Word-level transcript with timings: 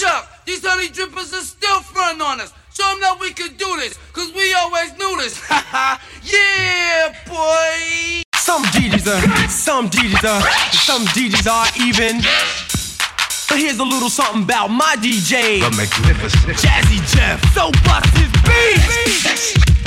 Chuck, 0.00 0.46
these 0.46 0.64
honey 0.64 0.88
drippers 0.88 1.30
are 1.34 1.44
still 1.44 1.80
fronting 1.82 2.22
on 2.22 2.40
us. 2.40 2.54
Show 2.72 2.88
them 2.88 3.00
that 3.00 3.18
we 3.20 3.34
can 3.34 3.54
do 3.58 3.76
this, 3.76 3.98
cause 4.14 4.32
we 4.32 4.54
always 4.54 4.96
knew 4.96 5.14
this. 5.20 5.36
yeah, 6.24 7.12
boy. 7.28 8.22
Some 8.34 8.64
DJs 8.72 9.04
are, 9.12 9.48
some 9.50 9.90
DJs 9.90 10.24
are, 10.24 10.40
some 10.72 11.04
DJs 11.12 11.44
are 11.52 11.68
even. 11.84 12.16
But 13.50 13.58
here's 13.58 13.78
a 13.78 13.84
little 13.84 14.08
something 14.08 14.44
about 14.44 14.68
my 14.68 14.96
DJ. 14.96 15.60
The 15.60 15.76
magnificent. 15.76 16.56
Jazzy 16.56 17.04
Jeff. 17.14 17.44
So 17.52 17.70
bust 17.84 18.08
his 18.16 18.32
beat. 18.48 19.79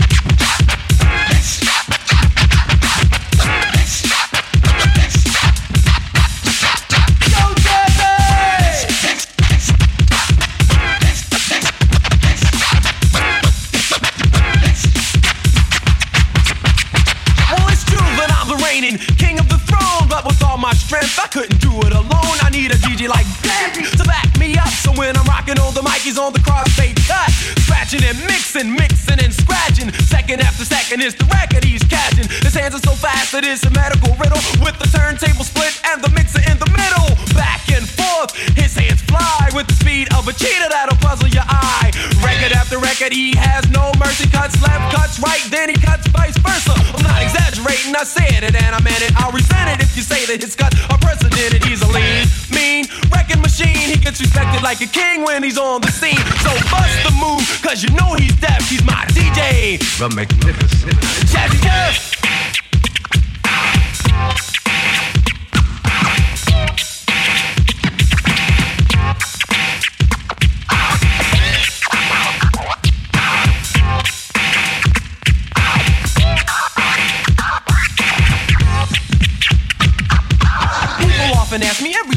DJ 23.03 23.09
like 23.09 23.25
that 23.41 23.73
to 23.97 24.03
back 24.05 24.37
me 24.39 24.57
up. 24.57 24.67
So 24.67 24.91
when 24.93 25.15
I'm 25.17 25.22
rocking 25.43 25.61
all 25.61 25.71
the 25.71 25.83
mic, 25.83 26.03
on 26.17 26.31
the 26.31 26.39
crossfade 26.39 26.95
cut. 27.07 27.31
Scratching 27.63 28.03
and 28.03 28.17
mixing, 28.27 28.71
mixing 28.71 29.19
and 29.19 29.33
scratching. 29.33 29.91
Second 30.07 30.41
after 30.41 30.63
second 30.63 31.01
is 31.01 31.15
the 31.15 31.25
record 31.25 31.63
he's 31.63 31.83
catching. 31.83 32.27
His 32.43 32.53
hands 32.53 32.75
are 32.75 32.83
so 32.83 32.91
fast 32.91 33.31
that 33.31 33.43
it's 33.43 33.63
a 33.65 33.71
medical 33.71 34.15
riddle. 34.15 34.39
With 34.63 34.77
the 34.79 34.87
turntable 34.91 35.43
split 35.43 35.73
and 35.91 36.03
the 36.03 36.09
mixer 36.15 36.39
in 36.47 36.59
the 36.59 36.69
middle. 36.71 37.07
Back 37.35 37.67
and 37.71 37.83
forth, 37.87 38.35
his 38.55 38.75
hands 38.75 39.01
fly 39.03 39.49
with 39.55 39.67
the 39.67 39.75
speed 39.75 40.07
of 40.15 40.27
a 40.27 40.33
cheetah 40.33 40.69
that'll 40.69 40.99
puzzle 41.03 41.27
your 41.27 41.47
eye. 41.47 41.91
Record 42.23 42.55
after 42.55 42.79
record, 42.79 43.11
he 43.11 43.35
has 43.35 43.67
no 43.71 43.91
mercy. 43.99 44.29
Cuts 44.29 44.55
left, 44.63 44.95
cuts 44.95 45.19
right, 45.19 45.43
then 45.51 45.69
he 45.69 45.75
cuts 45.75 46.07
vice 46.07 46.37
versa. 46.39 46.75
I'm 46.95 47.03
not 47.03 47.19
exaggerating, 47.19 47.95
I 47.95 48.03
said 48.03 48.43
it 48.47 48.55
and 48.55 48.75
I 48.75 48.79
meant 48.79 49.01
it. 49.01 49.11
I'll 49.19 49.31
resent 49.31 49.75
it 49.75 49.83
if 49.83 49.95
you 49.97 50.03
say 50.03 50.23
that 50.27 50.39
his 50.39 50.55
cuts 50.55 50.77
are 50.87 50.99
precedented. 50.99 51.63
Lean, 51.93 52.27
mean, 52.53 52.85
wrecking 53.09 53.41
machine. 53.41 53.89
He 53.89 53.97
gets 53.97 54.21
respected 54.21 54.61
like 54.61 54.79
a 54.81 54.87
king 54.87 55.23
when 55.23 55.32
he's 55.41 55.57
on 55.57 55.81
the 55.81 55.91
scene. 55.91 56.17
So 56.43 56.51
bust 56.69 57.03
the 57.03 57.11
move, 57.17 57.61
cause 57.63 57.81
you 57.81 57.89
know 57.95 58.13
he's 58.13 58.35
deaf. 58.35 58.69
He's 58.69 58.83
my 58.85 59.05
DJ. 59.07 59.79
The 59.97 60.13
magnificent. 60.15 60.93
Jazzy 61.31 61.63
Jeff. 61.63 62.13
often 81.53 81.67
ask 81.67 81.83
me 81.83 81.93
every 81.95 82.12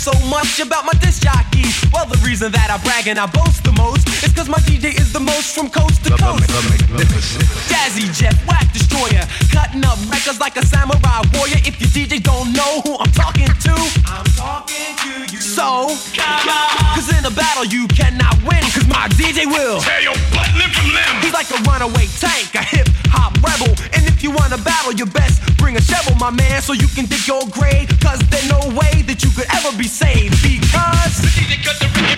so 0.00 0.16
much 0.32 0.60
about 0.60 0.86
my 0.88 0.96
disc 1.04 1.20
jockey? 1.20 1.68
Well, 1.92 2.08
the 2.08 2.16
reason 2.24 2.50
that 2.56 2.72
I 2.72 2.80
brag 2.80 3.04
and 3.04 3.20
I 3.20 3.28
boast 3.28 3.60
the 3.68 3.72
most 3.76 4.08
is 4.24 4.32
cause 4.32 4.48
my 4.48 4.56
DJ 4.64 4.96
is 4.96 5.12
the 5.12 5.20
most 5.20 5.52
from 5.52 5.68
coast 5.68 6.00
to 6.08 6.16
coast. 6.16 6.48
The, 6.48 6.56
the 6.56 6.62
magnificent. 6.72 7.44
Jazzy 7.68 8.08
Jeff, 8.16 8.32
whack 8.48 8.64
destroyer, 8.72 9.28
cutting 9.52 9.84
up 9.84 10.00
records 10.08 10.40
like 10.40 10.56
a 10.56 10.64
samurai 10.64 11.20
warrior. 11.36 11.60
If 11.68 11.76
your 11.84 11.92
DJ 11.92 12.16
don't 12.16 12.48
know 12.56 12.80
who 12.80 12.96
I'm 12.96 13.12
talking 13.12 13.52
to, 13.52 13.74
I'm 14.08 14.24
talking 14.40 14.96
to 15.04 15.12
you. 15.28 15.36
So, 15.36 15.92
cause 16.16 17.12
in 17.12 17.20
a 17.28 17.34
battle 17.36 17.68
you 17.68 17.84
cannot 17.92 18.40
win, 18.40 18.64
cause 18.72 18.88
my 18.88 19.04
DJ 19.20 19.44
will 19.44 19.84
tear 19.84 20.00
your 20.00 20.16
butt 20.32 20.48
limb 20.56 20.72
from 20.72 20.96
limb. 20.96 21.14
He's 21.20 21.36
like 21.36 21.52
a 21.52 21.60
runaway 21.68 22.08
tank, 22.16 22.56
a 22.56 22.64
hip 22.64 22.88
hop 23.12 23.36
rebel. 23.44 23.76
And 23.92 24.08
if 24.08 24.24
you 24.24 24.32
wanna 24.32 24.56
battle, 24.64 24.96
you 24.96 25.04
best 25.04 25.44
bring 25.60 25.76
a 25.76 25.82
shovel, 25.84 26.16
my 26.16 26.32
man, 26.32 26.62
so 26.64 26.72
you 26.72 26.88
can 26.88 27.04
dig 27.04 27.28
your 27.28 27.44
grave 27.52 27.92
Cause 28.00 28.18
there's 28.30 28.48
no 28.48 28.58
way 28.74 28.99
that 29.20 29.26
you 29.26 29.32
could 29.34 29.48
ever 29.54 29.76
be 29.76 29.88
saved. 29.88 30.40
Because 30.42 31.20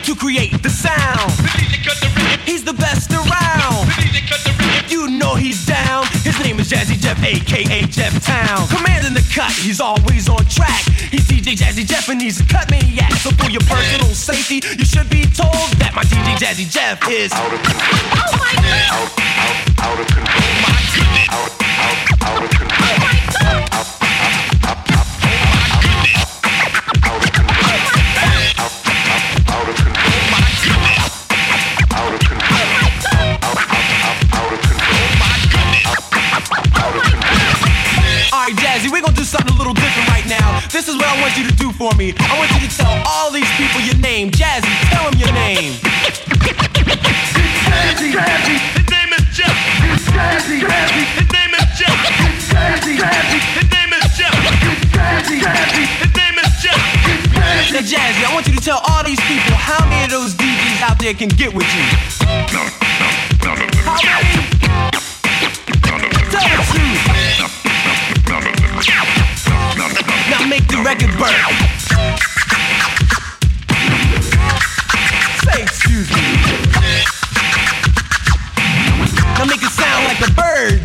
to 0.04 0.14
create 0.14 0.62
the 0.62 0.70
sound, 0.70 1.32
he's 2.44 2.64
the 2.64 2.74
best 2.74 3.10
around. 3.12 3.88
You 4.88 5.08
know 5.08 5.34
he's 5.34 5.64
down. 5.66 6.06
His 6.22 6.38
name 6.40 6.60
is 6.60 6.70
Jazzy 6.70 6.98
Jeff, 7.00 7.22
aka 7.22 7.82
Jeff 7.86 8.24
Town. 8.24 8.68
Commanding 8.68 9.14
the 9.14 9.26
cut, 9.34 9.52
he's 9.52 9.80
always 9.80 10.28
on 10.28 10.44
track. 10.46 10.82
He's 11.10 11.26
DJ 11.26 11.56
Jazzy 11.56 11.86
Jeff 11.86 12.08
and 12.08 12.20
he's 12.20 12.40
a 12.40 12.46
cut 12.46 12.70
maniac. 12.70 13.12
So 13.12 13.30
for 13.30 13.50
your 13.50 13.62
personal 13.62 14.12
safety, 14.14 14.62
you 14.78 14.84
should 14.84 15.08
be 15.10 15.22
told 15.22 15.70
that 15.80 15.92
my 15.94 16.04
DJ 16.04 16.36
Jazzy 16.38 16.70
Jeff 16.70 17.00
is 17.08 17.32
out 17.32 17.52
of 17.52 17.62
control. 17.62 17.98
Oh 18.14 18.36
my 18.38 18.52
god! 18.54 18.90
Out, 18.92 19.10
out, 19.18 19.86
out 19.86 20.00
of 20.00 20.06
control. 20.06 20.52
My 20.62 20.82
goodness! 20.94 21.28
Out, 21.30 21.52
out, 21.62 22.22
out 22.22 22.44
of 22.44 22.50
control. 22.50 22.71
Something 39.32 39.56
a 39.56 39.56
little 39.56 39.72
different 39.72 40.06
right 40.12 40.28
now. 40.28 40.60
This 40.68 40.92
is 40.92 40.96
what 41.00 41.08
I 41.08 41.16
want 41.24 41.32
you 41.40 41.48
to 41.48 41.56
do 41.56 41.72
for 41.72 41.88
me. 41.96 42.12
I 42.20 42.36
want 42.36 42.52
you 42.52 42.68
to 42.68 42.70
tell 42.76 42.92
all 43.08 43.32
these 43.32 43.48
people 43.56 43.80
your 43.80 43.96
name. 43.96 44.28
Jazzy, 44.28 44.68
tell 44.92 45.08
them 45.08 45.16
your 45.16 45.32
name. 45.32 45.72
Jazzy, 47.72 48.12
Jazzy. 48.12 48.60
His 48.76 48.84
name 48.92 49.08
is 49.16 49.24
Jeff. 49.32 49.56
Jazzy, 50.12 50.60
Jazzy. 50.60 51.00
His 51.16 51.32
name 51.32 51.52
is 51.56 51.64
Jeff. 51.80 51.96
Jazzy, 52.52 53.00
Jazzy. 53.00 53.40
His 53.56 53.72
name 53.72 53.92
is 53.96 54.04
Jeff. 54.12 54.36
Jazzy, 54.92 55.40
Jazzy. 55.40 55.84
His 56.04 56.12
name 56.12 56.36
is 56.36 56.52
Jeff. 56.60 56.76
Now, 57.72 57.80
Jazzy, 57.80 58.28
I 58.28 58.34
want 58.36 58.44
you 58.46 58.52
to 58.52 58.60
tell 58.60 58.84
all 58.84 59.02
these 59.02 59.20
people 59.24 59.56
how 59.56 59.80
many 59.88 60.04
of 60.04 60.10
those 60.12 60.34
DJs 60.36 60.84
out 60.84 60.98
there 61.00 61.14
can 61.14 61.32
get 61.40 61.54
with 61.54 61.64
you. 61.72 61.88
How 63.40 63.56
many? 63.56 63.72
Tell 66.28 66.48
the 66.52 66.60
truth. 66.68 67.11
Now 70.32 70.46
make 70.46 70.66
the 70.66 70.78
record 70.78 71.10
burn. 71.18 71.28
Say 75.44 75.62
excuse 75.62 76.08
me. 76.10 76.22
Now 79.36 79.44
make 79.44 79.62
it 79.62 79.70
sound 79.70 80.06
like 80.06 80.20
a 80.26 80.32
bird. 80.32 80.80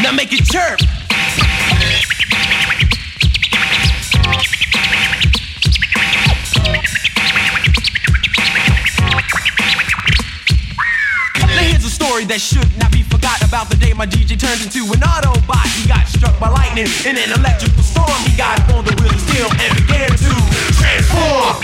Now 0.00 0.12
make 0.12 0.32
it 0.32 0.44
chirp. 0.44 0.78
That 12.26 12.40
should 12.40 12.76
not 12.78 12.90
be 12.92 12.97
about 13.48 13.70
the 13.70 13.76
day 13.76 13.94
my 13.94 14.04
DJ 14.04 14.38
turned 14.38 14.60
into 14.60 14.84
an 14.92 15.00
Autobot. 15.00 15.64
He 15.80 15.88
got 15.88 16.06
struck 16.06 16.38
by 16.38 16.50
lightning 16.50 16.84
in 17.08 17.16
an 17.16 17.32
electrical 17.32 17.82
storm. 17.82 18.20
He 18.28 18.36
got 18.36 18.60
on 18.76 18.84
the 18.84 18.92
wheel 19.00 19.08
of 19.08 19.20
steel 19.24 19.48
and 19.48 19.70
began 19.80 20.12
to 20.12 20.32
transform. 20.76 21.56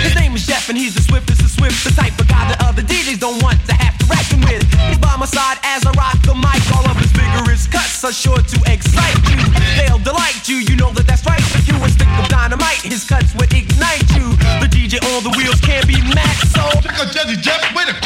His 0.00 0.14
name 0.16 0.32
is 0.32 0.46
Jeff 0.46 0.70
and 0.70 0.78
he's 0.78 0.94
the 0.94 1.04
swiftest 1.04 1.42
of 1.42 1.50
swift, 1.50 1.84
the 1.84 1.92
type 1.92 2.18
of 2.18 2.26
guy 2.26 2.48
that 2.48 2.64
other 2.64 2.80
DJs 2.80 3.20
don't 3.20 3.42
want 3.42 3.60
to 3.66 3.74
have 3.74 3.98
to 3.98 4.06
reckon 4.08 4.40
with. 4.48 4.64
He's 4.88 4.98
by 4.98 5.14
my 5.20 5.26
side 5.26 5.58
as 5.62 5.84
I 5.84 5.92
rock 5.92 6.16
the 6.24 6.34
mic. 6.34 6.64
All 6.72 6.88
of 6.88 6.96
his 6.96 7.12
vigorous 7.12 7.66
cuts 7.66 8.02
are 8.02 8.12
sure 8.12 8.40
to 8.40 8.56
excite 8.72 8.85
out 16.98 17.08
Jazzy 17.08 17.36
Jeff 17.36 17.60
with 17.74 17.88
a 17.88 18.05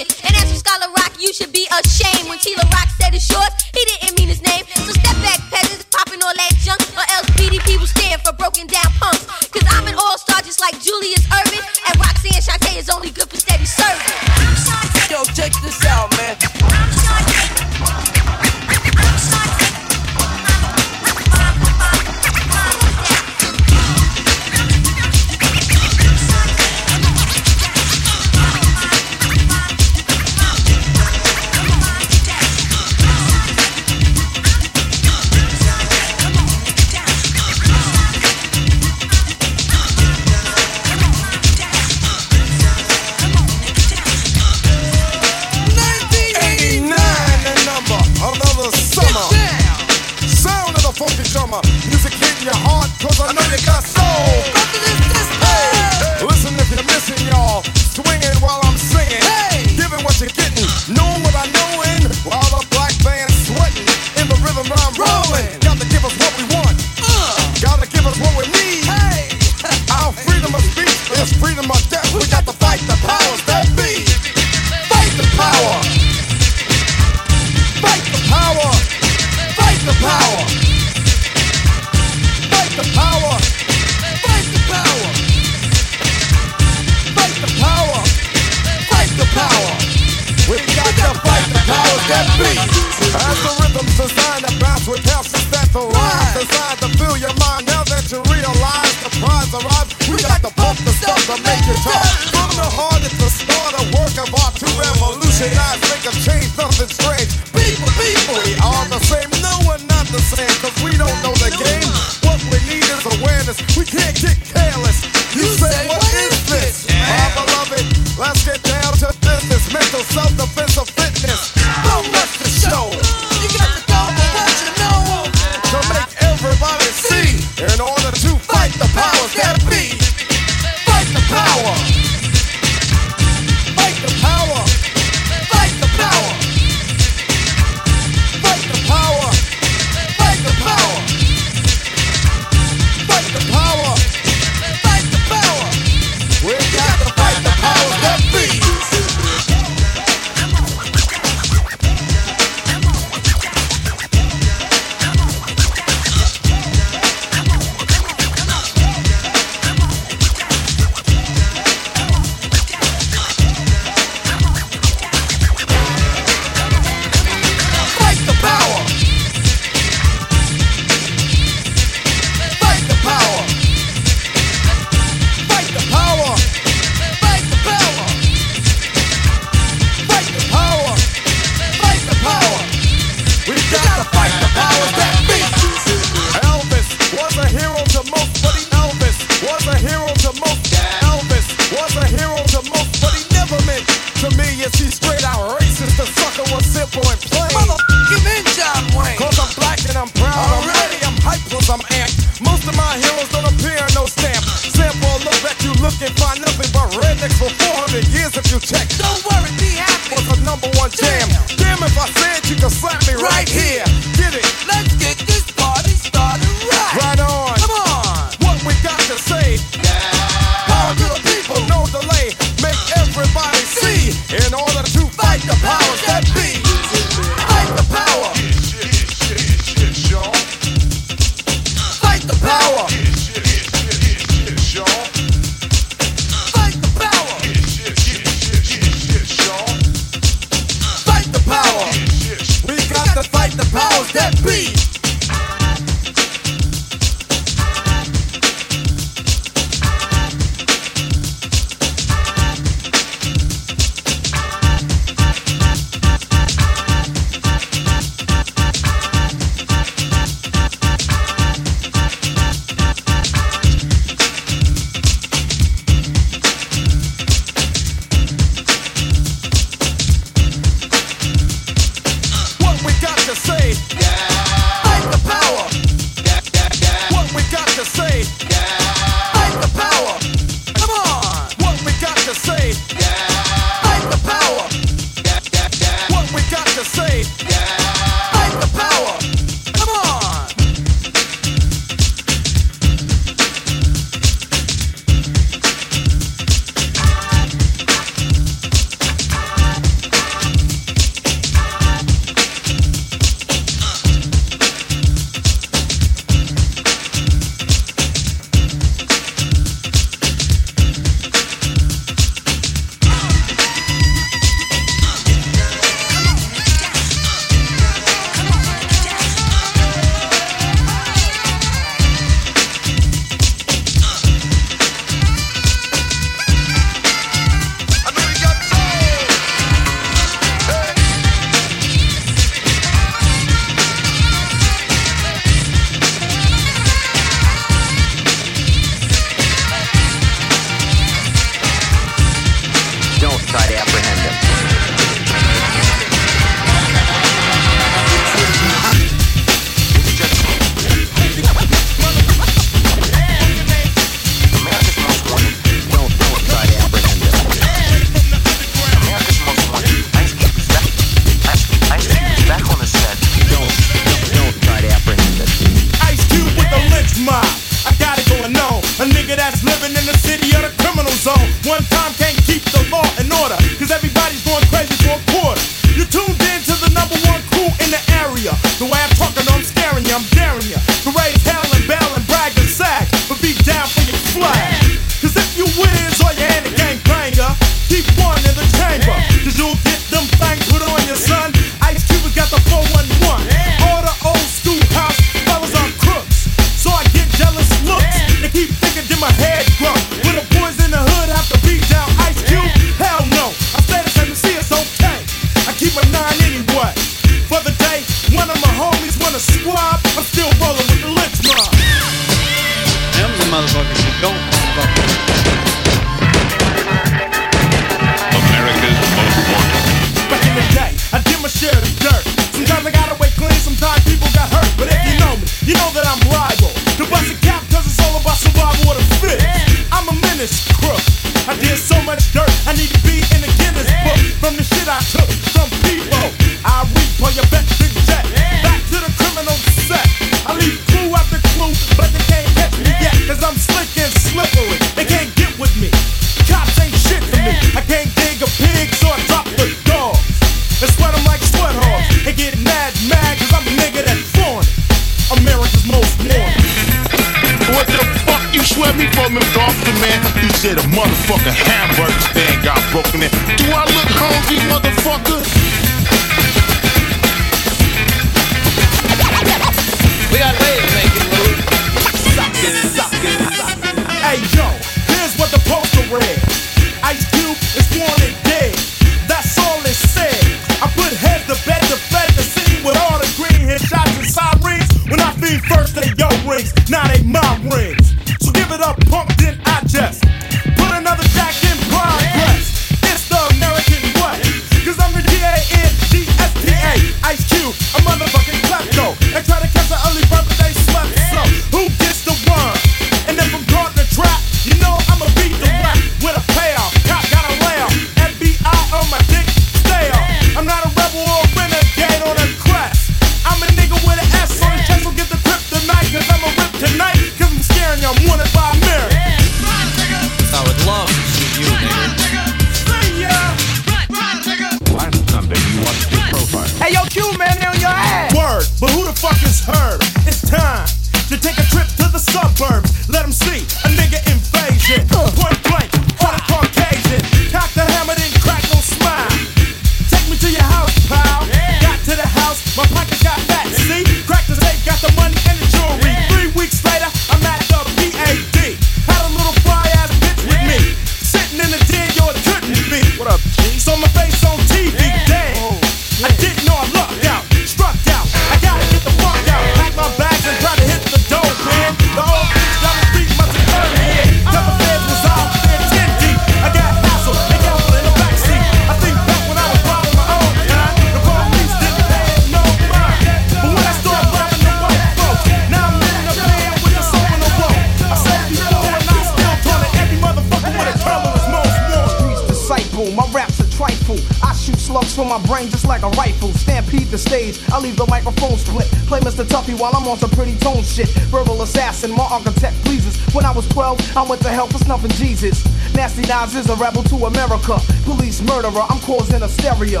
Nas 596.52 596.64
is 596.64 596.70
a 596.70 596.76
rebel 596.76 597.02
to 597.04 597.16
America. 597.26 597.78
Police 598.04 598.42
murderer, 598.42 598.84
I'm 598.88 599.00
causing 599.00 599.40
hysteria. 599.40 600.00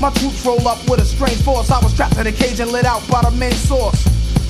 My 0.00 0.10
troops 0.10 0.44
roll 0.44 0.66
up 0.68 0.78
with 0.88 1.00
a 1.00 1.04
strange 1.04 1.40
force. 1.42 1.70
I 1.70 1.78
was 1.82 1.94
trapped 1.94 2.18
in 2.18 2.26
a 2.26 2.32
cage 2.32 2.60
and 2.60 2.70
lit 2.70 2.84
out 2.84 3.06
by 3.08 3.22
the 3.22 3.30
main 3.32 3.52
source. 3.52 4.00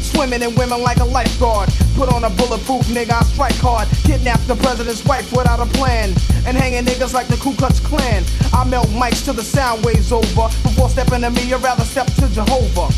Swimming 0.02 0.42
in 0.42 0.54
women 0.54 0.82
like 0.82 0.98
a 0.98 1.04
lifeguard. 1.04 1.68
Put 1.94 2.12
on 2.12 2.24
a 2.24 2.30
bulletproof 2.30 2.86
nigga, 2.86 3.12
I 3.12 3.22
strike 3.24 3.54
hard. 3.56 3.88
Kidnap 4.02 4.40
the 4.46 4.56
president's 4.56 5.04
wife 5.04 5.30
without 5.32 5.60
a 5.60 5.66
plan. 5.66 6.14
And 6.46 6.56
hanging 6.56 6.84
niggas 6.84 7.14
like 7.14 7.28
the 7.28 7.36
Ku 7.36 7.54
Klux 7.54 7.80
Klan. 7.80 8.24
I 8.52 8.64
melt 8.64 8.88
mics 8.88 9.24
till 9.24 9.34
the 9.34 9.44
sound 9.44 9.84
waves 9.84 10.12
over. 10.12 10.48
Before 10.62 10.88
stepping 10.88 11.20
to 11.20 11.30
me, 11.30 11.52
I'd 11.52 11.62
rather 11.62 11.84
step 11.84 12.06
to 12.14 12.28
Jehovah. 12.28 12.92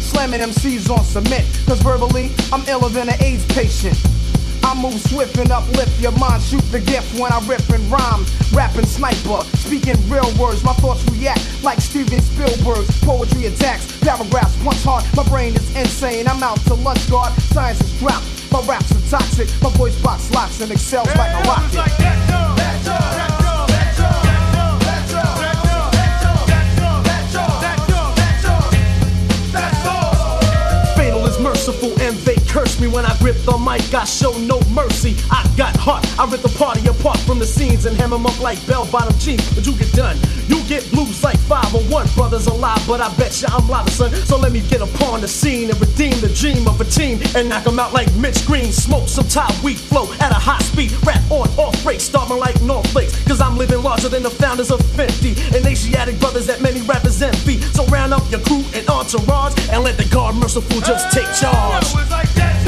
Slamming 0.00 0.40
MCs 0.40 0.88
on 0.90 1.04
cement. 1.04 1.46
Cause 1.66 1.82
verbally, 1.82 2.30
I'm 2.52 2.66
iller 2.68 2.88
than 2.88 3.08
an 3.08 3.22
AIDS 3.22 3.44
patient. 3.46 3.98
I 4.70 4.80
move 4.80 5.00
swift 5.00 5.36
and 5.38 5.50
uplift 5.50 6.00
your 6.00 6.12
mind. 6.12 6.40
Shoot 6.44 6.62
the 6.70 6.78
gift 6.78 7.18
when 7.18 7.32
I 7.32 7.40
rip 7.48 7.68
and 7.70 7.82
rhyme. 7.90 8.24
Rapping 8.52 8.86
sniper, 8.86 9.42
speaking 9.58 9.98
real 10.08 10.30
words. 10.38 10.62
My 10.62 10.74
thoughts 10.74 11.02
react 11.10 11.42
like 11.64 11.80
Steven 11.80 12.20
Spielberg's 12.20 12.96
poetry 13.00 13.46
attacks. 13.46 13.98
Paragraphs 13.98 14.54
punch 14.62 14.84
hard. 14.84 15.04
My 15.16 15.24
brain 15.28 15.56
is 15.56 15.74
insane. 15.74 16.28
I'm 16.28 16.40
out 16.44 16.60
to 16.70 16.74
lunch 16.74 17.10
guard. 17.10 17.32
Science 17.50 17.80
is 17.80 17.98
dropped. 17.98 18.24
My 18.52 18.60
raps 18.62 18.92
are 18.92 19.18
toxic. 19.18 19.48
My 19.60 19.70
voice 19.70 20.00
box 20.02 20.30
locks 20.30 20.60
and 20.60 20.70
excels 20.70 21.08
like 21.16 21.32
a 21.32 21.48
rocket. 21.48 21.90
Fatal 21.98 23.26
is 23.26 23.29
merciful 31.70 32.02
and 32.02 32.16
they 32.18 32.36
curse 32.48 32.80
me 32.80 32.88
when 32.88 33.04
I 33.04 33.16
grip 33.18 33.36
the 33.44 33.56
mic. 33.58 33.94
I 33.94 34.04
show 34.04 34.32
no 34.38 34.60
mercy. 34.70 35.16
I 35.30 35.48
got 35.56 35.76
heart. 35.76 36.04
I 36.18 36.24
rip 36.30 36.42
the 36.42 36.48
party 36.58 36.86
apart 36.86 37.18
from 37.20 37.38
the 37.38 37.46
scenes 37.46 37.86
and 37.86 37.96
hammer 37.96 38.16
'em 38.16 38.26
up 38.26 38.40
like 38.40 38.58
bell 38.66 38.86
bottom 38.86 39.16
jeans. 39.18 39.46
But 39.54 39.66
you 39.66 39.72
get 39.74 39.92
done. 39.92 40.16
You 40.48 40.62
get 40.64 40.90
blues 40.90 41.22
like 41.22 41.38
501. 41.40 42.08
Brothers 42.16 42.46
alive, 42.46 42.82
but 42.86 43.00
I 43.00 43.08
bet 43.14 43.40
ya 43.40 43.48
I'm 43.52 43.68
live, 43.68 43.88
son. 43.90 44.10
So 44.26 44.36
let 44.36 44.52
me 44.52 44.60
get 44.60 44.80
upon 44.80 45.20
the 45.20 45.28
scene 45.28 45.70
and 45.70 45.80
redeem 45.80 46.18
the 46.20 46.28
dream 46.28 46.66
of 46.66 46.80
a 46.80 46.84
team 46.84 47.20
and 47.36 47.48
knock 47.48 47.66
'em 47.66 47.78
out 47.78 47.92
like 47.92 48.10
Mitch 48.14 48.44
Green. 48.46 48.72
Smoke 48.72 49.08
some 49.08 49.28
top 49.28 49.52
weed 49.62 49.78
flow 49.78 50.08
at 50.20 50.30
a 50.32 50.40
high 50.48 50.62
speed. 50.70 50.90
Rap 51.04 51.22
on 51.30 51.48
off 51.56 51.76
break, 51.84 52.00
starting 52.00 52.38
like 52.38 52.60
North 52.62 52.86
Flakes. 52.92 53.14
Cause 53.26 53.40
I'm 53.40 53.56
living 53.56 53.82
larger 53.82 54.08
than 54.08 54.22
the 54.22 54.30
founders 54.30 54.70
of 54.70 54.80
50 54.96 55.36
and 55.54 55.64
Asiatic 55.66 56.18
brothers 56.18 56.46
that 56.46 56.60
many 56.60 56.80
rappers 56.82 57.22
envy. 57.22 57.60
So 57.74 57.84
round 57.86 58.12
up 58.12 58.24
your 58.30 58.40
crew 58.40 58.64
and 58.74 58.88
entourage 58.88 59.54
and 59.70 59.84
let 59.84 59.96
the 59.96 60.06
guard 60.06 60.34
merciful 60.36 60.80
just 60.80 61.12
take 61.12 61.30
charge. 61.40 61.59
Some 61.60 62.59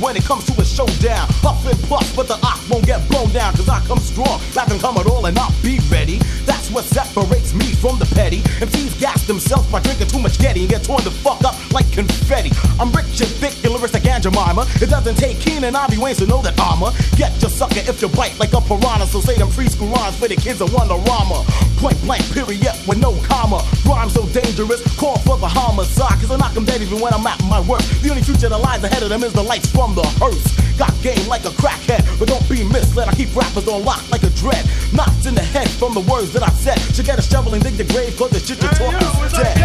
When 0.00 0.14
it 0.14 0.24
comes 0.24 0.44
to 0.46 0.60
a 0.60 0.64
showdown. 0.64 1.26
Puff 1.40 1.64
and 1.64 1.76
but 1.88 2.28
the 2.28 2.38
ox 2.42 2.68
won't 2.68 2.84
get 2.84 3.06
blown 3.08 3.30
down, 3.32 3.54
cause 3.54 3.68
I 3.68 3.80
come 3.86 3.98
strong. 3.98 4.40
Not 4.54 4.68
gonna 4.68 4.80
come 4.80 4.96
at 4.98 5.06
all 5.06 5.24
and 5.24 5.34
not 5.34 5.52
be 5.62 5.80
ready. 5.90 6.18
That's 6.44 6.70
what 6.70 6.84
separates 6.84 7.54
me 7.54 7.72
from 7.72 7.98
the 7.98 8.06
petty. 8.14 8.40
MCs 8.60 9.00
gas 9.00 9.26
themselves 9.26 9.70
by 9.70 9.80
drinking 9.80 10.08
too 10.08 10.18
much 10.18 10.38
Getty 10.38 10.60
and 10.60 10.68
get 10.68 10.84
torn 10.84 11.02
the 11.04 11.10
fuck 11.10 11.42
up 11.44 11.56
like 11.72 11.90
confetti. 11.92 12.50
I'm 12.78 12.92
rich 12.92 13.20
and 13.20 13.30
thick 13.40 13.54
and 13.64 13.72
lyrics 13.72 13.94
like 13.94 14.04
Aunt 14.06 14.24
Jemima. 14.24 14.66
It 14.82 14.90
doesn't 14.90 15.16
take 15.16 15.40
Keen 15.40 15.64
and 15.64 15.76
Ivy 15.76 15.98
Wayne 15.98 16.14
to 16.16 16.26
know 16.26 16.42
that 16.42 16.58
I'ma 16.60 16.92
get 17.16 17.32
your 17.40 17.50
sucker 17.50 17.80
if 17.80 18.02
you 18.02 18.08
bite 18.08 18.38
like 18.38 18.52
a 18.52 18.60
piranha. 18.60 19.06
So 19.06 19.20
say 19.20 19.36
them 19.36 19.48
preschool 19.48 19.92
rhymes 19.94 20.16
for 20.18 20.28
the 20.28 20.36
kids 20.36 20.60
of 20.60 20.70
Wonderama. 20.70 21.46
Point 21.80 22.00
blank, 22.02 22.24
period, 22.32 22.74
with 22.86 22.98
no 22.98 23.16
comma. 23.24 23.64
Rhymes 23.84 24.14
so 24.14 24.26
dangerous, 24.28 24.82
call 24.96 25.18
for 25.20 25.38
the 25.38 25.48
homicide. 25.48 26.20
Cause 26.20 26.30
I 26.30 26.36
knock 26.36 26.54
them 26.54 26.64
dead 26.64 26.82
even 26.82 27.00
when 27.00 27.14
I'm 27.14 27.26
at 27.26 27.42
my 27.44 27.60
work. 27.60 27.82
The 28.02 28.10
only 28.10 28.22
future 28.22 28.48
that 28.48 28.58
lies 28.58 28.82
ahead 28.84 29.02
of 29.02 29.08
them 29.08 29.22
is 29.24 29.32
the 29.32 29.42
lights 29.42 29.70
from 29.70 29.85
the 29.94 30.06
hearse. 30.18 30.44
Got 30.76 30.92
game 31.02 31.26
like 31.28 31.44
a 31.44 31.54
crackhead, 31.56 32.04
but 32.18 32.28
don't 32.28 32.46
be 32.48 32.64
misled. 32.64 33.08
I 33.08 33.14
keep 33.14 33.34
rappers 33.34 33.66
on 33.68 33.84
lock 33.84 34.02
like 34.10 34.22
a 34.22 34.30
dread. 34.30 34.64
Knocked 34.92 35.26
in 35.26 35.34
the 35.34 35.42
head 35.42 35.68
from 35.70 35.94
the 35.94 36.00
words 36.00 36.32
that 36.32 36.42
I 36.42 36.50
said. 36.50 36.78
Should 36.94 37.06
get 37.06 37.18
a 37.18 37.22
shovel 37.22 37.54
and 37.54 37.62
dig 37.62 37.74
the 37.74 37.84
grave, 37.84 38.16
cause 38.16 38.30
the 38.30 38.40
shit 38.40 38.62
you 38.62 38.68
talk 38.68 38.94
is 39.00 39.32
dead. 39.32 39.56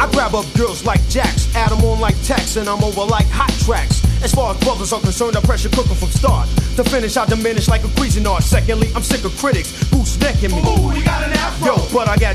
I 0.00 0.08
grab 0.12 0.34
up 0.34 0.46
girls 0.56 0.84
like 0.84 1.06
Jacks, 1.08 1.54
add 1.54 1.72
'em 1.72 1.84
on 1.84 2.00
like 2.00 2.16
Tex, 2.24 2.56
and 2.56 2.68
I'm 2.68 2.82
over 2.82 3.04
like 3.04 3.28
hot 3.30 3.52
tracks. 3.64 3.97
As 4.22 4.34
far 4.34 4.54
as 4.54 4.60
brothers 4.60 4.92
are 4.92 5.00
concerned, 5.00 5.36
I 5.36 5.40
pressure 5.40 5.68
cooker 5.68 5.94
from 5.94 6.08
start. 6.08 6.48
To 6.76 6.84
finish, 6.84 7.16
I 7.16 7.26
diminish 7.26 7.68
like 7.68 7.84
a 7.84 7.88
Cuisinart. 7.88 8.42
Secondly, 8.42 8.90
I'm 8.94 9.02
sick 9.02 9.24
of 9.24 9.36
critics, 9.38 9.72
boost 9.90 10.20
necking 10.20 10.50
me. 10.50 10.58
Ooh, 10.58 11.04
got 11.04 11.22
an 11.22 11.32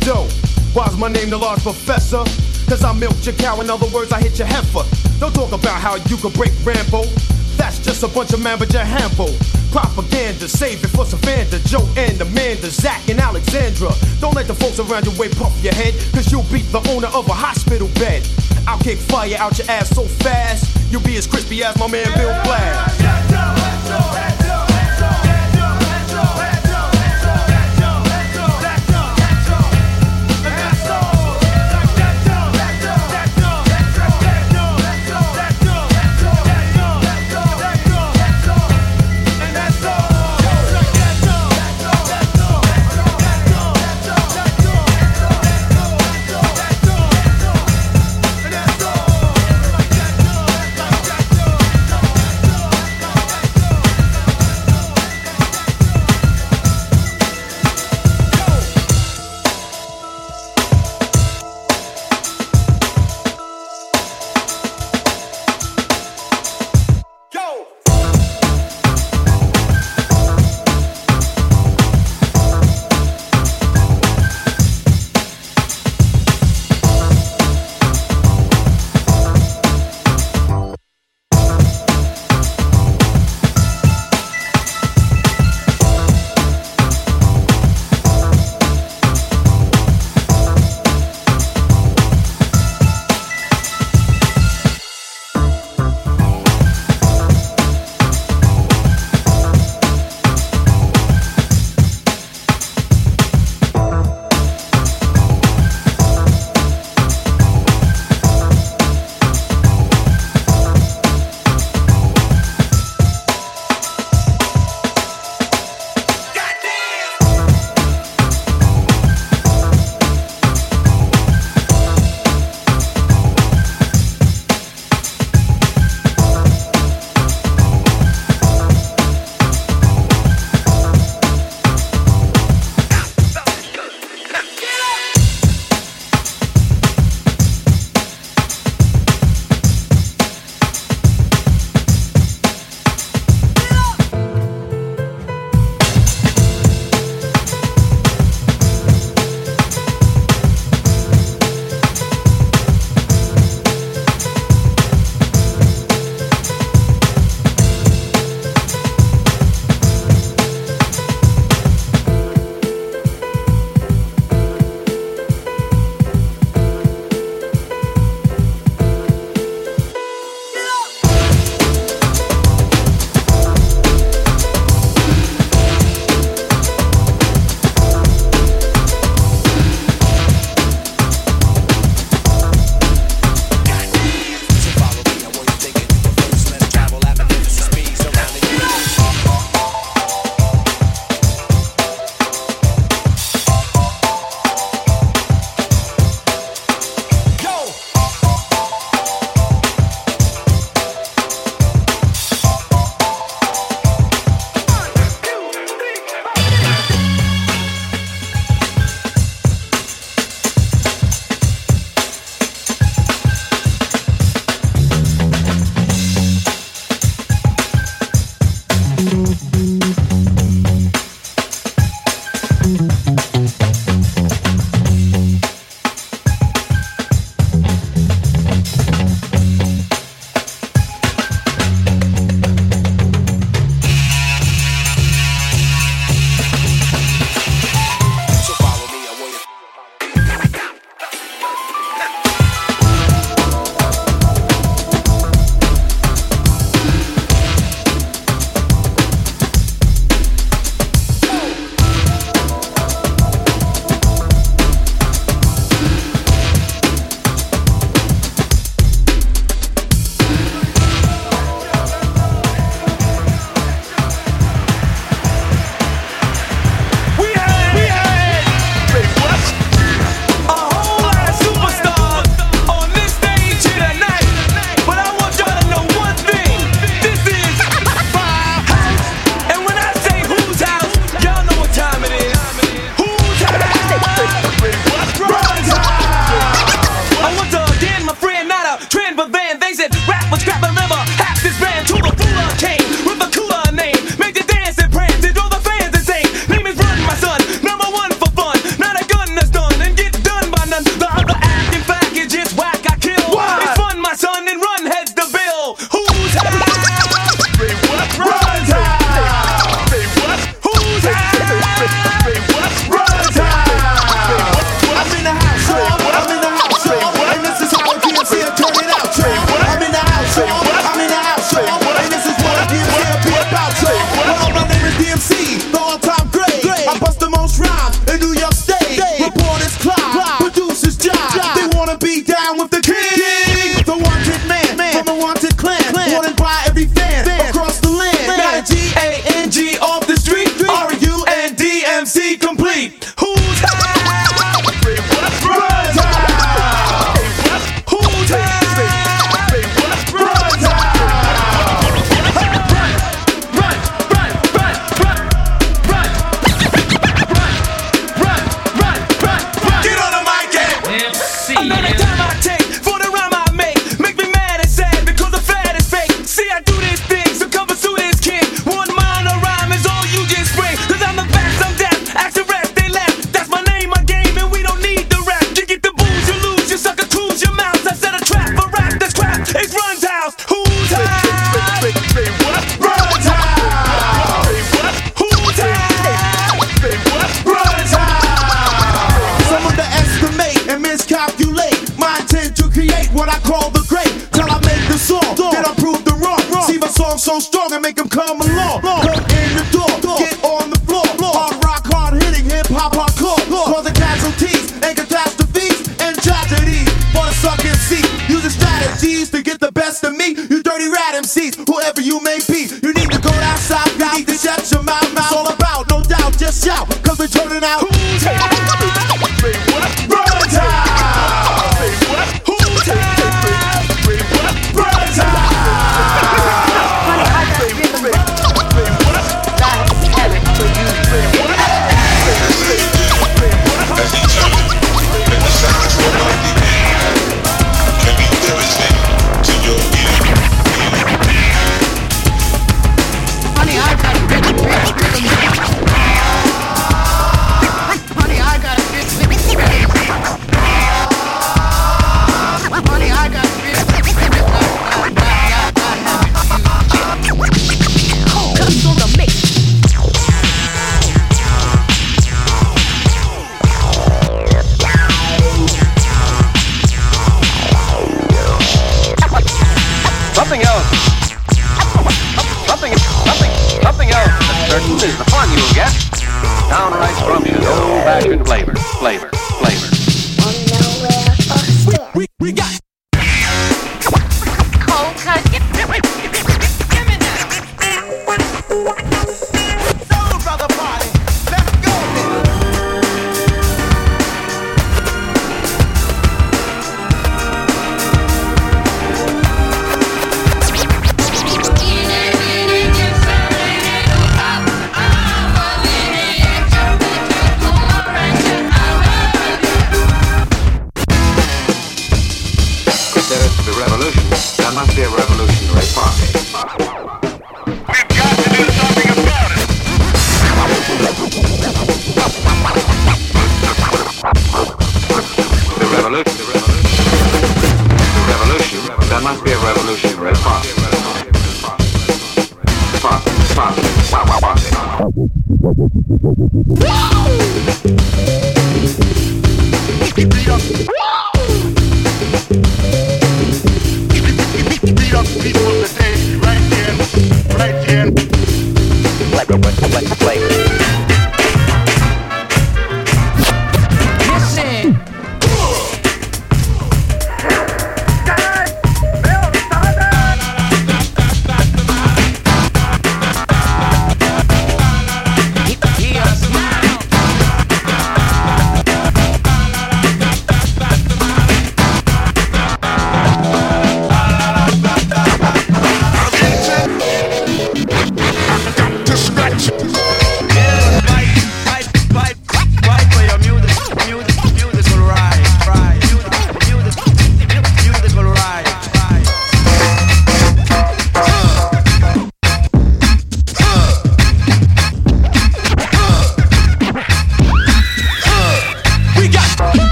dough. 0.00 0.28
Why's 0.74 0.96
my 0.96 1.08
name 1.08 1.30
the 1.30 1.38
large 1.38 1.62
professor? 1.62 2.24
Cause 2.66 2.82
I 2.82 2.92
milked 2.94 3.26
your 3.26 3.34
cow, 3.36 3.60
in 3.60 3.70
other 3.70 3.86
words, 3.94 4.10
I 4.12 4.20
hit 4.20 4.38
your 4.38 4.48
heifer. 4.48 4.82
Don't 5.20 5.34
talk 5.34 5.52
about 5.52 5.80
how 5.80 5.96
you 6.08 6.16
could 6.16 6.32
break 6.34 6.52
Rambo. 6.64 7.04
That's 7.56 7.78
just 7.78 8.02
a 8.02 8.08
bunch 8.08 8.32
of 8.32 8.42
man 8.42 8.58
but 8.58 8.72
your 8.72 8.84
handful. 8.84 9.30
Propaganda, 9.70 10.48
save 10.48 10.82
it 10.82 10.88
for 10.88 11.04
Savannah, 11.04 11.58
Joe 11.66 11.86
and 11.96 12.20
Amanda, 12.20 12.70
Zach 12.70 13.08
and 13.08 13.20
Alexandra. 13.20 13.90
Don't 14.20 14.34
let 14.34 14.46
the 14.46 14.54
folks 14.54 14.78
around 14.78 15.04
your 15.04 15.14
way 15.16 15.28
puff 15.28 15.52
your 15.62 15.74
head, 15.74 15.94
cause 16.12 16.32
you'll 16.32 16.46
beat 16.50 16.66
the 16.72 16.82
owner 16.90 17.08
of 17.08 17.28
a 17.28 17.34
hospital 17.34 17.88
bed. 17.94 18.26
I'll 18.66 18.78
kick 18.78 18.98
fire 18.98 19.36
out 19.38 19.58
your 19.58 19.70
ass 19.70 19.90
so 19.90 20.04
fast, 20.04 20.83
you'll 20.94 21.02
be 21.02 21.16
as 21.16 21.26
crispy 21.26 21.64
as 21.64 21.76
my 21.76 21.88
man 21.88 22.06
Bill 22.16 22.30
Blass. 22.44 23.63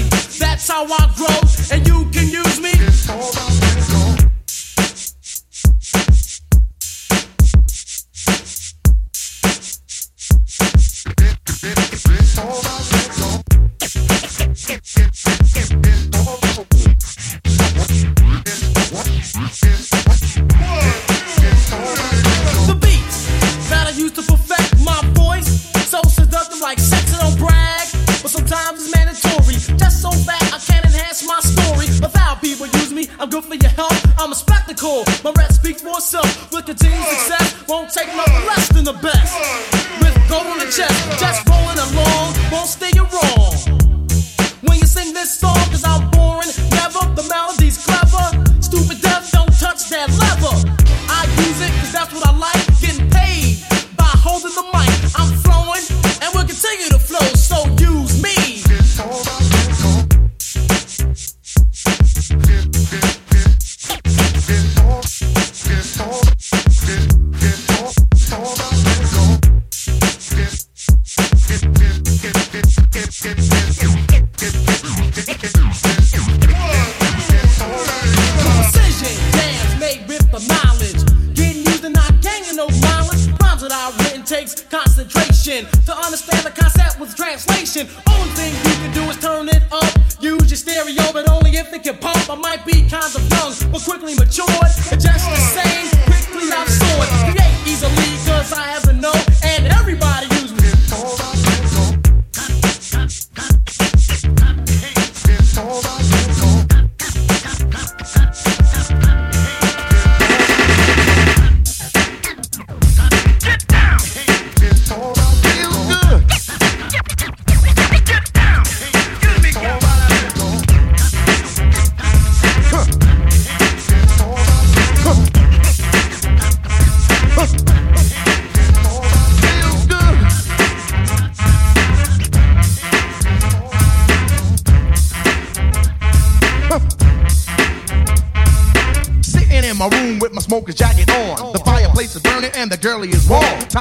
That's 0.00 0.68
how 0.68 0.84
I 0.84 1.12
grow. 1.16 1.51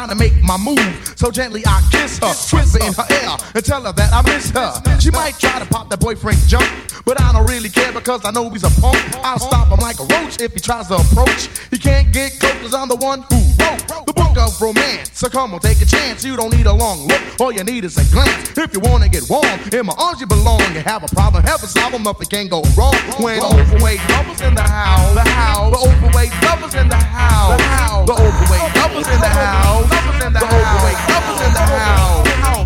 trying 0.02 0.18
to 0.18 0.24
make 0.24 0.44
my 0.44 0.58
move. 0.58 1.14
So 1.16 1.30
gently 1.30 1.62
I 1.66 1.82
kiss 1.92 2.18
her, 2.20 2.34
twist 2.50 2.76
in 2.76 2.94
her 2.94 3.06
ear, 3.12 3.38
and 3.54 3.64
tell 3.64 3.84
her 3.84 3.94
that 3.94 4.10
I 4.12 4.22
miss 4.24 4.50
her. 4.50 5.00
She 5.00 5.12
might 5.12 5.38
try 5.38 5.60
to 5.60 5.66
pop 5.66 5.90
that 5.90 6.00
boyfriend 6.00 6.40
jump, 6.48 6.66
but 7.06 7.22
I 7.22 7.32
don't 7.32 7.46
really 7.46 7.70
care 7.70 7.92
because 7.92 8.26
I 8.26 8.32
know 8.32 8.50
he's 8.50 8.64
a 8.64 8.82
punk. 8.82 8.98
I'll 9.24 9.38
stop 9.38 9.68
him 9.70 9.80
like 9.80 10.00
a 10.00 10.06
roach 10.06 10.42
if 10.42 10.54
he 10.54 10.60
tries 10.60 10.88
to 10.88 10.96
approach. 10.96 11.50
He 11.70 11.78
can't 11.78 12.12
get 12.12 12.40
close 12.40 12.58
cause 12.62 12.74
I'm 12.74 12.88
the 12.88 12.96
one 12.96 13.22
who 13.30 13.51
phone. 13.62 14.06
The 14.06 14.14
book 14.14 14.38
of 14.38 14.60
romance. 14.62 15.12
So 15.14 15.30
come 15.30 15.54
on, 15.54 15.60
take 15.60 15.82
a 15.82 15.86
chance. 15.86 16.24
You 16.26 16.36
don't 16.36 16.54
need 16.54 16.66
a 16.66 16.74
long 16.74 17.08
look. 17.08 17.22
All 17.40 17.52
you 17.52 17.64
need 17.64 17.86
is 17.86 17.98
a 17.98 18.06
glance. 18.14 18.58
If 18.58 18.74
you 18.74 18.80
wanna 18.80 19.10
get 19.10 19.30
warm, 19.30 19.46
in 19.72 19.86
my 19.86 19.94
arms 19.98 20.20
you 20.22 20.28
belong. 20.28 20.62
You 20.74 20.82
have 20.82 21.04
a 21.04 21.08
problem, 21.08 21.44
help 21.44 21.64
us 21.64 21.74
solve 21.74 21.92
them 21.92 22.08
up. 22.08 22.22
It 22.22 22.30
can't 22.30 22.50
go 22.50 22.62
wrong. 22.78 22.96
When 23.20 23.42
overweight 23.42 24.02
lovers 24.10 24.42
in 24.42 24.56
the 24.56 24.64
house, 24.64 25.14
the 25.14 25.28
house. 25.30 25.72
The 25.72 25.82
overweight 25.90 26.34
lovers 26.44 26.76
in 26.76 26.88
the 26.90 26.96
house, 26.96 27.58
the 27.58 27.64
house. 27.64 28.08
The 28.08 28.14
overweight 28.14 28.76
lovers 28.76 29.08
in 29.08 29.20
the 29.20 29.28
house, 29.28 29.90
the 29.90 29.98
overweight 30.46 31.00
lovers 31.10 31.42
in 31.48 31.54
the 31.54 31.60
house 31.60 32.61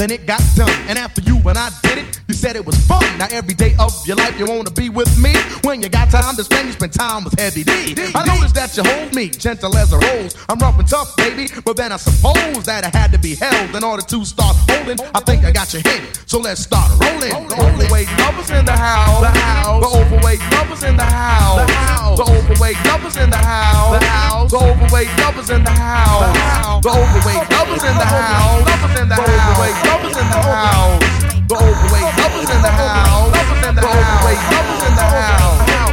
then 0.00 0.10
it 0.10 0.26
got 0.26 0.40
done. 0.56 0.70
And 0.88 0.98
after 0.98 1.20
you 1.20 1.36
and 1.36 1.58
I 1.58 1.68
did 1.82 1.98
it, 1.98 2.20
you 2.26 2.32
said 2.34 2.56
it 2.56 2.64
was 2.64 2.74
fun. 2.86 3.04
Now 3.18 3.28
every 3.30 3.52
day 3.52 3.74
of 3.78 3.92
your 4.06 4.16
life 4.16 4.38
you 4.38 4.46
wanna 4.46 4.70
be 4.70 4.88
with 4.88 5.12
me. 5.20 5.34
When 5.62 5.82
you 5.82 5.90
got 5.90 6.10
time 6.10 6.36
to 6.36 6.44
spend, 6.44 6.68
you 6.68 6.72
spend 6.72 6.94
time 6.94 7.24
with 7.24 7.38
Heavy 7.38 7.64
D. 7.64 7.94
I 8.14 8.24
noticed 8.24 8.54
that 8.54 8.74
you 8.76 8.82
hold 8.82 9.14
me 9.14 9.28
gentle 9.28 9.76
as 9.76 9.92
a 9.92 9.98
rose. 9.98 10.34
I'm 10.48 10.58
rough 10.58 10.78
and 10.78 10.88
tough, 10.88 11.14
baby, 11.16 11.48
but 11.64 11.76
then 11.76 11.92
I 11.92 11.98
suppose 11.98 12.64
that 12.64 12.84
I 12.84 12.96
had 12.96 13.12
to 13.12 13.18
be 13.18 13.34
held 13.34 13.76
in 13.76 13.84
order 13.84 14.02
to 14.02 14.24
start 14.24 14.56
holding. 14.70 14.98
I 15.14 15.20
think 15.20 15.44
I 15.44 15.52
got 15.52 15.72
your 15.74 15.82
hit, 15.82 16.22
so 16.24 16.38
let's 16.40 16.62
start 16.62 16.90
rolling. 16.98 17.48
The 17.48 17.56
overweight 17.60 18.08
lovers 18.18 18.50
in 18.50 18.64
the 18.64 18.72
house. 18.72 19.20
The 19.20 19.38
house. 19.38 19.84
The 19.84 19.98
overweight 20.00 20.40
lovers 20.56 20.82
in 20.82 20.96
the 20.96 21.04
house. 21.04 21.60
The 21.60 21.74
house. 21.74 22.18
The 22.18 22.24
overweight 22.24 22.80
lovers 22.86 23.16
in 23.16 23.28
the 23.28 23.36
house. 23.36 24.00
The 24.00 24.06
house. 24.06 24.50
The 24.50 24.58
overweight 24.58 25.12
lovers 25.20 25.50
in 25.50 25.62
the 25.62 25.70
house. 25.70 26.82
The 26.82 26.88
overweight 26.88 27.50
lovers 27.52 27.84
in 27.84 27.94
the 28.00 28.08
house. 28.08 28.79
Lovers 28.80 29.00
in 29.02 29.08
the 29.08 29.14
house. 29.14 29.84
Lovers 29.84 30.16
in 30.16 30.28
the 30.30 30.40
house. 30.40 31.04
The 31.48 31.54
overweight 31.54 32.16
lovers 32.16 32.48
in 32.48 32.62
the 32.62 32.70
house. 32.70 33.28
Lovers 33.28 33.68
in 33.68 33.74
the 33.74 33.82
lovers 33.82 34.82
in 34.88 34.94
the 34.96 35.02
house. 35.02 35.89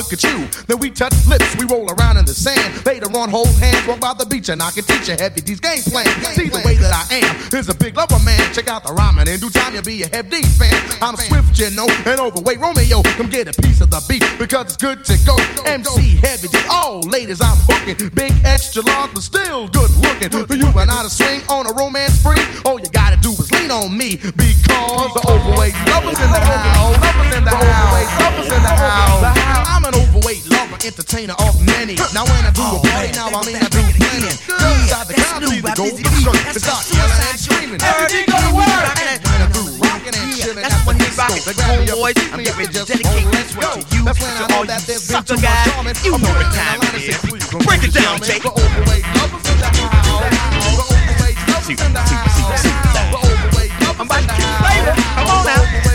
Look 0.00 0.12
at 0.14 0.24
you. 0.24 0.48
Then 0.66 0.78
we 0.78 0.90
touch 0.90 1.12
lips, 1.28 1.54
we 1.58 1.66
roll 1.66 1.90
around 1.92 2.09
the 2.30 2.34
sand. 2.34 2.86
Later 2.86 3.10
on, 3.18 3.28
hold 3.28 3.50
hands, 3.58 3.86
walk 3.86 4.00
by 4.00 4.14
the 4.14 4.24
beach, 4.24 4.48
and 4.48 4.62
I 4.62 4.70
can 4.70 4.84
teach 4.84 5.08
you 5.08 5.16
Heavy 5.18 5.40
D's 5.40 5.58
game 5.58 5.82
plan. 5.82 6.06
See 6.30 6.48
the 6.48 6.62
way 6.64 6.78
that 6.78 6.94
I 6.94 7.26
am 7.26 7.34
Here's 7.50 7.68
a 7.68 7.74
big 7.74 7.96
lover 7.96 8.22
man. 8.22 8.38
Check 8.54 8.68
out 8.70 8.86
the 8.86 8.92
rhyming. 8.94 9.26
In 9.26 9.40
due 9.40 9.50
time, 9.50 9.74
you'll 9.74 9.82
be 9.82 10.02
a 10.02 10.08
heavy 10.08 10.42
fan. 10.54 10.70
I'm 11.02 11.16
swift, 11.16 11.58
you 11.58 11.70
know, 11.74 11.90
and 12.06 12.20
overweight 12.20 12.60
Romeo. 12.62 13.02
Come 13.18 13.28
get 13.28 13.50
a 13.50 13.54
piece 13.60 13.80
of 13.80 13.90
the 13.90 13.98
beat 14.06 14.22
because 14.38 14.70
it's 14.70 14.78
good 14.78 15.04
to 15.10 15.18
go. 15.26 15.34
MC 15.66 16.22
heavy 16.22 16.46
D. 16.46 16.58
Oh, 16.70 17.02
ladies, 17.10 17.42
I'm 17.42 17.58
hooking. 17.66 17.98
Big 18.14 18.32
extra 18.46 18.86
large, 18.86 19.10
but 19.12 19.26
still 19.26 19.66
good 19.68 19.90
looking. 19.98 20.30
For 20.30 20.54
you 20.54 20.70
and 20.78 20.90
I 20.90 21.02
to 21.02 21.10
swing 21.10 21.42
on 21.50 21.66
a 21.66 21.72
romance 21.74 22.22
free, 22.22 22.38
all 22.64 22.78
you 22.78 22.88
gotta 22.94 23.18
do 23.18 23.34
is 23.34 23.50
lean 23.50 23.70
on 23.74 23.90
me 23.90 24.14
because 24.14 25.10
the 25.18 25.22
overweight 25.26 25.74
lovers 25.90 26.22
in 26.22 26.30
the 26.30 26.38
house. 26.38 26.94
Lovers 27.02 27.34
in 27.34 27.42
the 27.42 27.50
house. 27.50 28.06
Lovers 28.22 28.46
in 28.54 28.62
the 28.62 28.74
house. 28.78 29.26
I'm 29.66 29.82
an 29.82 29.94
overweight 29.98 30.46
lover, 30.46 30.78
entertainer 30.86 31.34
of 31.42 31.58
many. 31.66 31.98
When 32.26 32.42
I 32.44 32.52
do 32.52 32.64
a 32.64 32.78
party, 32.82 33.10
now 33.16 33.28
I 33.30 33.40
mean 33.46 33.56
I 33.56 33.68
do 33.70 33.80
plenty. 33.96 34.30
Girls 34.48 34.78
inside 34.84 35.06
the 35.08 35.14
crowd 35.16 35.40
see 35.46 35.60
the 35.60 35.72
golden 35.76 36.04
shirt. 36.20 36.36
They 36.54 36.60
start 36.60 36.82
yelling 36.90 37.20
and 37.30 37.38
screaming. 37.38 37.80
Everything 37.80 38.26
go 38.28 38.38
to 38.40 38.50
work. 38.56 38.66
When 38.66 39.40
I 39.40 39.48
do 39.52 39.62
rocking 39.80 40.14
and 40.16 40.30
chilling 40.36 40.64
That's 40.64 40.74
at 40.74 40.86
when 40.86 40.96
the 40.98 41.04
disco, 41.06 41.34
it. 41.34 41.42
they 41.46 41.54
grab 41.54 41.78
me 41.80 41.86
up 41.90 41.98
Homeboys, 42.00 42.16
I'm 42.32 42.38
keep 42.40 42.44
getting 42.44 42.58
me 42.58 42.64
ready 42.64 42.66
to 42.66 42.72
just 42.72 42.88
dedicate 42.90 43.26
this 43.30 43.50
one 43.56 43.80
to 43.80 43.96
you, 43.96 44.02
to 44.04 44.44
all 44.54 44.64
that 44.66 44.80
you 44.88 44.94
sucker 44.98 45.36
guys. 45.40 45.66
You 46.04 46.12
know 46.18 46.32
what 46.34 46.48
time 46.52 46.80
the 46.80 46.86
it 46.86 46.94
and 46.94 47.02
is. 47.02 47.14
say, 47.14 47.28
please 47.28 47.46
don't 47.48 47.64
Break 47.64 47.82
it 47.84 47.92
down. 47.94 48.18
Jake. 48.20 48.42
The 48.42 48.50
overweight 48.50 49.04
lovers 49.16 49.44
in 49.46 49.56
the 49.60 49.68
house. 49.70 50.10
The 50.50 50.84
overweight 50.90 51.38
lovers 51.48 51.68
in 51.70 51.92
the 51.92 52.02
house. 52.02 52.36
The 52.36 53.18
overweight 53.20 53.72
lovers 53.86 54.10
in 54.10 54.26
the 54.26 54.34
house. 54.34 54.90
Come 55.16 55.28
on 55.30 55.44
now. 55.46 55.89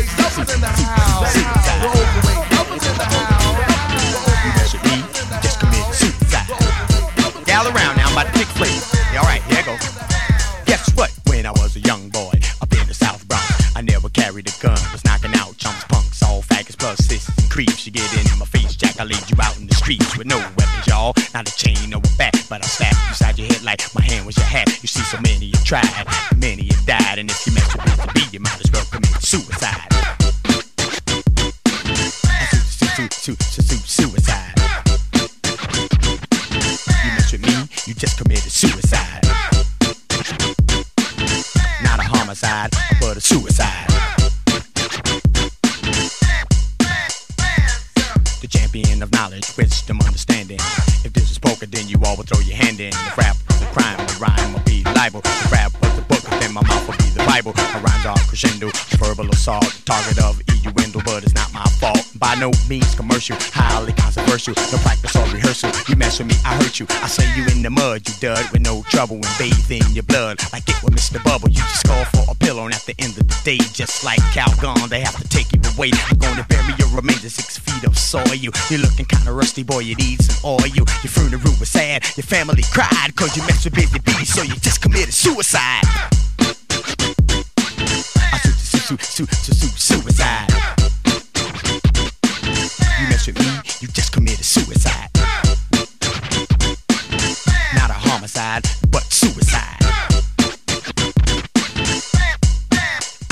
Lead 19.06 19.30
you 19.30 19.38
out 19.42 19.58
in 19.60 19.68
the 19.68 19.76
streets 19.76 20.18
with 20.18 20.28
no 20.28 20.38
weapons, 20.38 20.88
y'all. 20.88 21.14
Not 21.34 21.48
a 21.50 21.56
chain 21.56 21.94
or 21.94 21.98
a 21.98 22.18
bat, 22.18 22.34
but 22.50 22.64
I 22.64 22.68
slap 22.68 23.38
your 23.38 23.48
head 23.48 23.64
like 23.64 23.82
my 23.94 24.02
hand 24.02 24.26
was 24.26 24.38
your 24.38 24.46
hat. 24.46 24.68
You 24.82 24.88
see, 24.88 25.04
so 25.04 25.18
many 25.22 25.46
you 25.46 25.60
tried, 25.64 26.06
many 26.38 26.64
you 26.64 26.76
died, 26.86 27.20
and 27.20 27.30
if 27.30 27.46
you 27.46 27.54
mess 27.54 27.76
with 27.76 27.86
the 27.86 28.12
beat, 28.14 28.34
you 28.34 28.40
might 28.40 28.60
as 28.64 28.72
well 28.72 28.86
commit 28.92 29.12
suicide. 29.22 29.90
Su- 32.96 33.08
su- 33.12 33.36
su- 33.40 33.62
su- 33.62 33.76
Suicide. 33.86 34.54
You 37.04 37.12
mess 37.14 37.32
with 37.32 37.42
me, 37.42 37.54
you 37.86 37.94
just 37.94 38.18
committed 38.18 38.52
suicide. 38.52 39.22
Not 41.84 42.00
a 42.00 42.04
homicide, 42.04 42.72
but 43.02 43.18
a 43.18 43.22
suicide. 43.22 43.85
Knowledge, 49.56 49.72
wisdom, 49.72 50.00
understanding. 50.06 50.58
If 51.04 51.14
this 51.14 51.32
is 51.32 51.38
poker, 51.38 51.66
then 51.66 51.88
you 51.88 51.98
all 52.06 52.16
will 52.16 52.24
throw 52.24 52.40
your 52.42 52.58
hand 52.58 52.80
in. 52.80 52.92
The 52.92 53.14
rap 53.18 53.38
was 53.48 53.62
crime, 53.74 53.98
the 53.98 54.18
rhyme 54.20 54.54
will 54.54 54.64
be 54.64 54.84
libel. 54.96 55.22
The 55.22 55.50
rap 55.52 55.72
was 55.82 55.96
the 55.96 56.02
book, 56.04 56.24
then 56.40 56.54
my 56.54 56.62
mouth 56.62 56.88
will 56.88 56.98
be 56.98 57.10
the 57.12 57.26
Bible. 57.26 57.54
My 57.56 57.82
rhymes 57.82 58.06
are 58.06 58.18
crescendo, 58.28 58.70
verbal 58.98 59.30
assault, 59.30 59.82
target 59.86 60.24
of 60.24 60.42
innuendo, 60.48 61.00
but 61.06 61.24
it's 61.24 61.34
not 61.34 61.54
my 61.54 61.66
fault. 61.80 62.05
By 62.26 62.34
no 62.42 62.50
means 62.68 62.96
commercial, 62.96 63.38
highly 63.54 63.94
controversial. 63.94 64.56
No 64.74 64.80
practice 64.82 65.16
or 65.16 65.26
rehearsal. 65.30 65.70
You 65.88 65.96
mess 65.96 66.18
with 66.18 66.28
me, 66.28 66.34
I 66.44 66.56
hurt 66.56 66.80
you. 66.80 66.88
I 66.90 67.06
send 67.06 67.30
you 67.38 67.46
in 67.54 67.62
the 67.62 67.70
mud, 67.70 68.02
you 68.10 68.16
dud, 68.20 68.50
with 68.52 68.62
no 68.64 68.82
trouble 68.90 69.18
and 69.18 69.30
bathe 69.38 69.70
in 69.70 69.94
your 69.94 70.02
blood. 70.10 70.40
Like 70.52 70.68
it 70.68 70.82
with 70.82 70.96
Mr. 70.96 71.24
Bubble, 71.24 71.50
you 71.50 71.62
just 71.62 71.86
call 71.86 72.04
for 72.06 72.26
a 72.32 72.34
pillow, 72.34 72.66
and 72.66 72.74
at 72.74 72.82
the 72.82 72.96
end 72.98 73.14
of 73.20 73.28
the 73.28 73.38
day, 73.46 73.60
just 73.74 74.04
like 74.04 74.18
Calgon, 74.34 74.90
they 74.90 75.02
have 75.02 75.16
to 75.22 75.28
take 75.30 75.54
you 75.54 75.62
away. 75.78 75.92
I'm 76.10 76.18
gonna 76.18 76.44
bury 76.50 76.74
your 76.80 76.90
remains 76.90 77.24
in 77.24 77.30
six 77.30 77.60
feet 77.60 77.84
of 77.84 77.96
soil. 77.96 78.34
You're 78.34 78.52
looking 78.82 79.06
kinda 79.06 79.32
rusty, 79.32 79.62
boy, 79.62 79.82
you 79.86 79.94
need 79.94 80.20
some 80.24 80.42
oil. 80.44 80.66
You, 80.66 80.84
your 81.06 81.14
funeral 81.14 81.54
was 81.60 81.70
sad, 81.70 82.04
your 82.18 82.26
family 82.26 82.64
cried, 82.74 83.16
cause 83.16 83.38
you 83.38 83.44
messed 83.44 83.66
with 83.66 83.76
Busy 83.76 84.00
Bee, 84.00 84.26
so 84.26 84.42
you 84.42 84.56
just 84.66 84.82
committed 84.82 85.14
suicide. 85.14 85.86
I 88.34 88.40
su- 88.42 88.98
su- 88.98 88.98
su- 88.98 89.28
su- 89.30 89.54
su- 89.54 89.78
suicide. 89.78 90.85
But 98.92 99.02
suicide. 99.12 99.82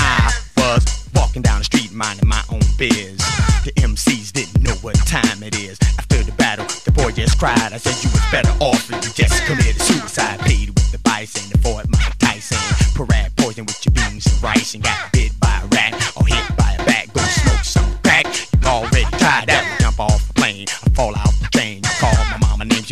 I 0.00 0.32
was 0.56 1.08
walking 1.14 1.42
down 1.42 1.58
the 1.58 1.64
street 1.64 1.92
minding 1.92 2.28
my 2.28 2.42
own 2.50 2.60
biz. 2.76 3.18
The 3.64 3.72
MCs 3.76 4.32
didn't 4.32 4.60
know 4.62 4.74
what 4.82 4.96
time 5.06 5.42
it 5.44 5.56
is. 5.56 5.78
After 5.98 6.22
the 6.24 6.32
battle, 6.32 6.66
the 6.84 6.90
boy 6.90 7.12
just 7.12 7.38
cried. 7.38 7.72
I 7.72 7.76
said 7.76 7.94
you 8.02 8.10
was 8.10 8.24
better 8.32 8.50
off 8.58 8.90
if 8.90 9.04
you 9.04 9.12
just 9.24 9.44
committed 9.44 9.80
suicide. 9.80 10.40
Played 10.40 10.70
with 10.70 10.90
the 10.90 10.98
bison 10.98 11.42
and 11.52 11.62
fought 11.62 11.88
Mike 11.88 12.18
Tyson. 12.18 12.58
Parade 12.94 13.30
poison 13.36 13.66
with 13.66 13.78
your 13.86 13.92
beans 13.92 14.26
and 14.26 14.42
rice 14.42 14.74
and 14.74 14.82
got 14.82 15.12
bit 15.12 15.30
by 15.38 15.60
a 15.62 15.66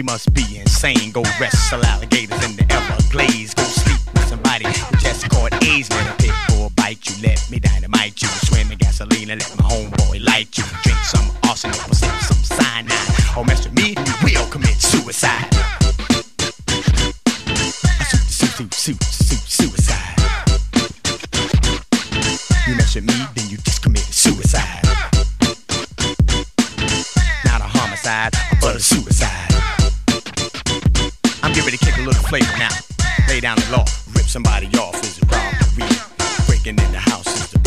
must 0.03 0.33
be 0.35 0.59
insane. 0.59 1.13
Go 1.13 1.23
wrestle 1.41 1.85
alligators 1.85 2.43
in 2.45 2.57
the 2.57 2.65
I'm 31.55 31.67
ready 31.67 31.77
to 31.77 31.85
kick 31.85 31.99
a 31.99 32.01
little 32.01 32.23
flavor 32.23 32.57
now. 32.57 32.71
Lay 33.29 33.39
down 33.41 33.57
the 33.57 33.71
law, 33.73 33.85
rip 34.15 34.25
somebody 34.25 34.69
off 34.79 34.95
is 35.05 35.21
a 35.21 35.27
robbery. 35.27 35.87
Breaking 36.47 36.79
in 36.79 36.93
the 36.93 36.99
house 36.99 37.27
is 37.27 37.51
the 37.51 37.62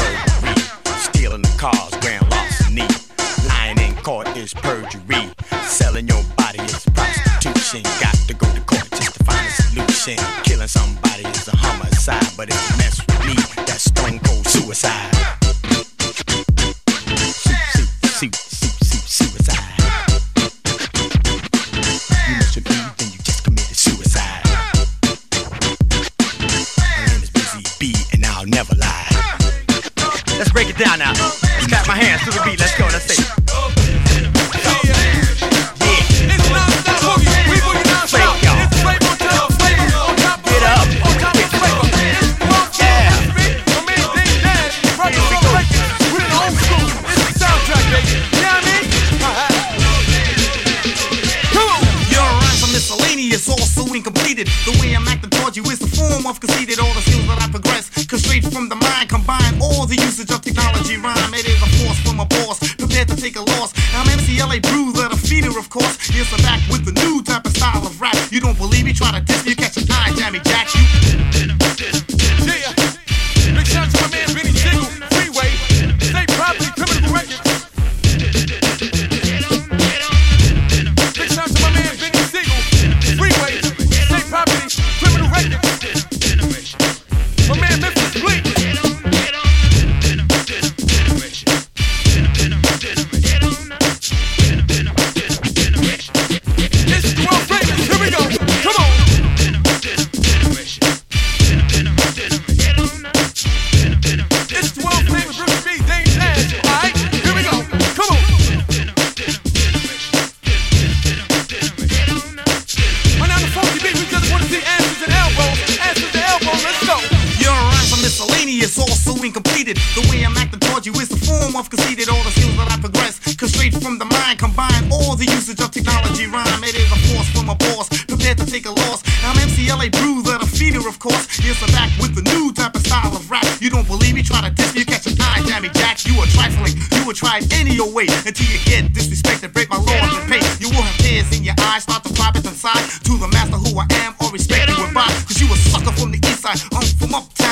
The 119.65 120.05
way 120.13 120.21
I'm 120.21 120.37
acting 120.37 120.61
towards 120.61 120.85
you 120.85 120.93
is 121.01 121.09
the 121.09 121.17
form 121.25 121.57
of 121.57 121.73
conceited. 121.73 122.05
All 122.05 122.21
the 122.21 122.29
skills 122.29 122.53
that 122.61 122.69
I 122.69 122.77
progress, 122.77 123.17
cause 123.33 123.49
straight 123.49 123.73
from 123.73 123.97
the 123.97 124.05
mind, 124.05 124.37
combine 124.37 124.85
all 124.93 125.17
the 125.17 125.25
usage 125.25 125.57
of 125.57 125.71
technology 125.73 126.29
rhyme. 126.29 126.61
It 126.61 126.77
is 126.77 126.85
a 126.93 126.99
force 127.09 127.25
from 127.33 127.49
a 127.49 127.57
boss, 127.57 127.89
prepared 128.05 128.37
to 128.37 128.45
take 128.45 128.69
a 128.69 128.73
loss. 128.85 129.01
I'm 129.25 129.33
MCLA 129.41 129.89
Bruiser, 129.89 130.37
the 130.37 130.45
feeder, 130.45 130.85
of 130.85 131.01
course. 131.01 131.25
Yes, 131.41 131.57
I'm 131.65 131.73
back 131.73 131.89
with 131.97 132.13
the 132.13 132.21
new 132.29 132.53
type 132.53 132.77
of 132.77 132.85
style 132.85 133.09
of 133.09 133.25
rap. 133.25 133.41
You 133.57 133.73
don't 133.73 133.87
believe 133.89 134.13
me? 134.13 134.21
Try 134.21 134.45
to 134.45 134.53
diss 134.53 134.73
me, 134.77 134.81
you 134.81 134.85
catch 134.85 135.09
an 135.09 135.17
eye, 135.17 135.41
Jammy 135.49 135.73
Jack. 135.73 136.05
You 136.05 136.13
are 136.21 136.29
trifling, 136.29 136.77
you 136.93 137.01
will 137.01 137.17
try 137.17 137.41
any 137.57 137.81
old 137.81 137.93
way 137.97 138.05
until 138.05 138.45
you 138.45 138.61
get 138.69 138.93
disrespected, 138.93 139.49
break 139.49 139.73
my 139.73 139.81
laws 139.81 140.13
and 140.13 140.29
pay. 140.29 140.45
You 140.61 140.69
will 140.69 140.85
have 140.85 140.97
tears 141.01 141.29
in 141.33 141.41
your 141.41 141.57
eyes, 141.73 141.89
start 141.89 142.05
to 142.05 142.13
drop 142.13 142.37
it 142.37 142.45
inside 142.45 142.85
to 143.01 143.17
the 143.17 143.29
master 143.33 143.57
who 143.57 143.73
I 143.81 143.89
am 144.05 144.13
or 144.21 144.29
respect 144.29 144.69
you 144.69 144.77
goodbye. 144.77 145.09
Cause 145.25 145.41
you 145.41 145.49
a 145.49 145.57
sucker 145.57 145.93
from 145.97 146.13
the 146.13 146.21
east 146.21 146.41
side, 146.45 146.61
I'm 146.73 146.85
from 147.01 147.13
uptown, 147.17 147.44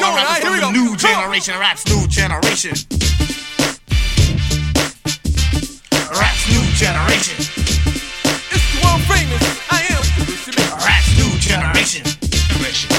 the 0.00 0.10
new 0.10 0.10
style 0.10 0.10
of 0.10 0.16
rap 0.16 0.42
from 0.42 0.60
the 0.60 0.70
new 0.70 0.96
generation, 0.96 1.58
raps 1.58 1.86
new 1.86 2.06
generation. 2.08 2.74
Raps 6.14 6.48
new 6.50 6.64
generation. 6.74 7.36
It's 8.50 8.66
the 8.74 8.80
world 8.82 9.02
famous. 9.06 9.42
I 9.70 9.86
am. 9.94 10.02
Raps 10.82 11.10
new 11.18 11.30
generation. 11.38 12.02
Generation. 12.42 12.90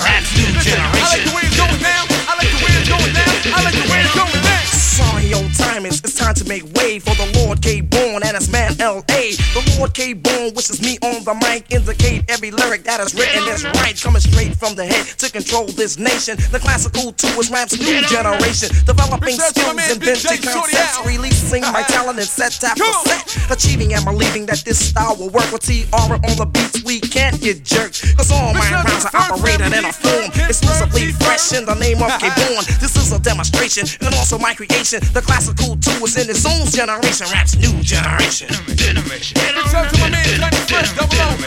Raps 0.00 0.30
new 0.36 0.52
generation. 0.60 0.88
I 0.98 1.12
like 1.12 1.24
the 1.24 1.32
way 1.34 1.42
it's 1.44 1.56
going 1.56 1.80
down. 1.82 2.04
I 2.28 2.34
like 2.36 2.48
the 2.48 2.60
way 2.64 2.72
it's 2.78 2.88
going 2.88 3.12
down. 3.12 3.28
I 3.52 3.64
like 3.64 3.74
the 3.74 3.84
way 3.90 4.00
it's 4.00 4.14
going 4.14 4.42
down. 4.44 4.64
Sorry, 4.66 5.34
old 5.34 5.54
timers, 5.54 6.00
it's 6.00 6.14
time 6.14 6.34
to 6.34 6.44
make 6.48 6.64
way 6.74 6.98
for 6.98 7.14
the 7.14 7.26
Lord 7.38 7.62
K. 7.62 7.80
And 8.28 8.36
his 8.36 8.52
man 8.52 8.76
L.A. 8.78 9.32
The 9.56 9.64
Lord 9.78 9.94
K. 9.94 10.12
Born 10.12 10.52
wishes 10.52 10.82
me 10.84 11.00
on 11.00 11.24
the 11.24 11.32
mic, 11.40 11.64
indicate 11.72 12.28
every 12.28 12.50
lyric 12.50 12.84
that 12.84 13.00
is 13.00 13.14
written 13.16 13.40
is 13.48 13.64
right, 13.80 13.96
coming 13.96 14.20
straight 14.20 14.52
from 14.52 14.76
the 14.76 14.84
head 14.84 15.06
to 15.24 15.32
control 15.32 15.64
this 15.64 15.96
nation. 15.96 16.36
The 16.52 16.60
classical 16.60 17.12
two 17.16 17.32
is 17.40 17.48
rap's 17.50 17.80
new 17.80 18.04
generation, 18.04 18.68
developing 18.84 19.32
Big 19.32 19.40
shout 19.40 19.56
to 19.56 19.72
my 19.72 19.80
skills, 19.80 19.96
inventing 19.96 20.44
concepts, 20.44 21.00
releasing 21.08 21.62
my 21.72 21.80
talent 21.88 22.20
and 22.20 22.28
set 22.28 22.52
after 22.60 22.84
set, 23.08 23.24
achieving 23.48 23.94
and 23.96 24.04
believing 24.04 24.44
that 24.44 24.60
this 24.60 24.76
style 24.76 25.16
will 25.16 25.32
work 25.32 25.48
with 25.48 25.64
TR 25.64 25.96
on 25.96 26.34
the 26.36 26.44
beats. 26.44 26.84
We 26.84 27.00
can't 27.00 27.40
get 27.40 27.64
jerked, 27.64 28.04
cause 28.20 28.28
all 28.28 28.52
my 28.52 28.68
rhymes 28.76 29.08
are 29.08 29.32
operated 29.32 29.72
in 29.72 29.88
a 29.88 29.92
form 29.92 30.28
exclusively 30.44 31.16
fresh 31.24 31.56
in 31.56 31.64
the 31.64 31.80
name 31.80 32.04
of 32.04 32.12
K. 32.20 32.28
Born. 32.36 32.60
This 32.84 32.92
is 33.00 33.08
a 33.10 33.18
demonstration 33.18 33.88
and 34.04 34.14
also 34.20 34.36
my 34.36 34.52
creation. 34.52 35.00
The 35.16 35.24
classical 35.24 35.80
two 35.80 36.04
is 36.04 36.20
in 36.20 36.28
its 36.28 36.44
own 36.44 36.68
generation, 36.68 37.26
rap's 37.32 37.56
new 37.56 37.72
generation. 37.80 38.17
Big 38.18 38.32
shout 38.32 39.90
to 39.90 39.98
my 40.00 40.10
man 40.10 40.26
Johnny 40.38 40.56
Fresh, 40.66 40.92
double 40.94 41.16
O. 41.16 41.38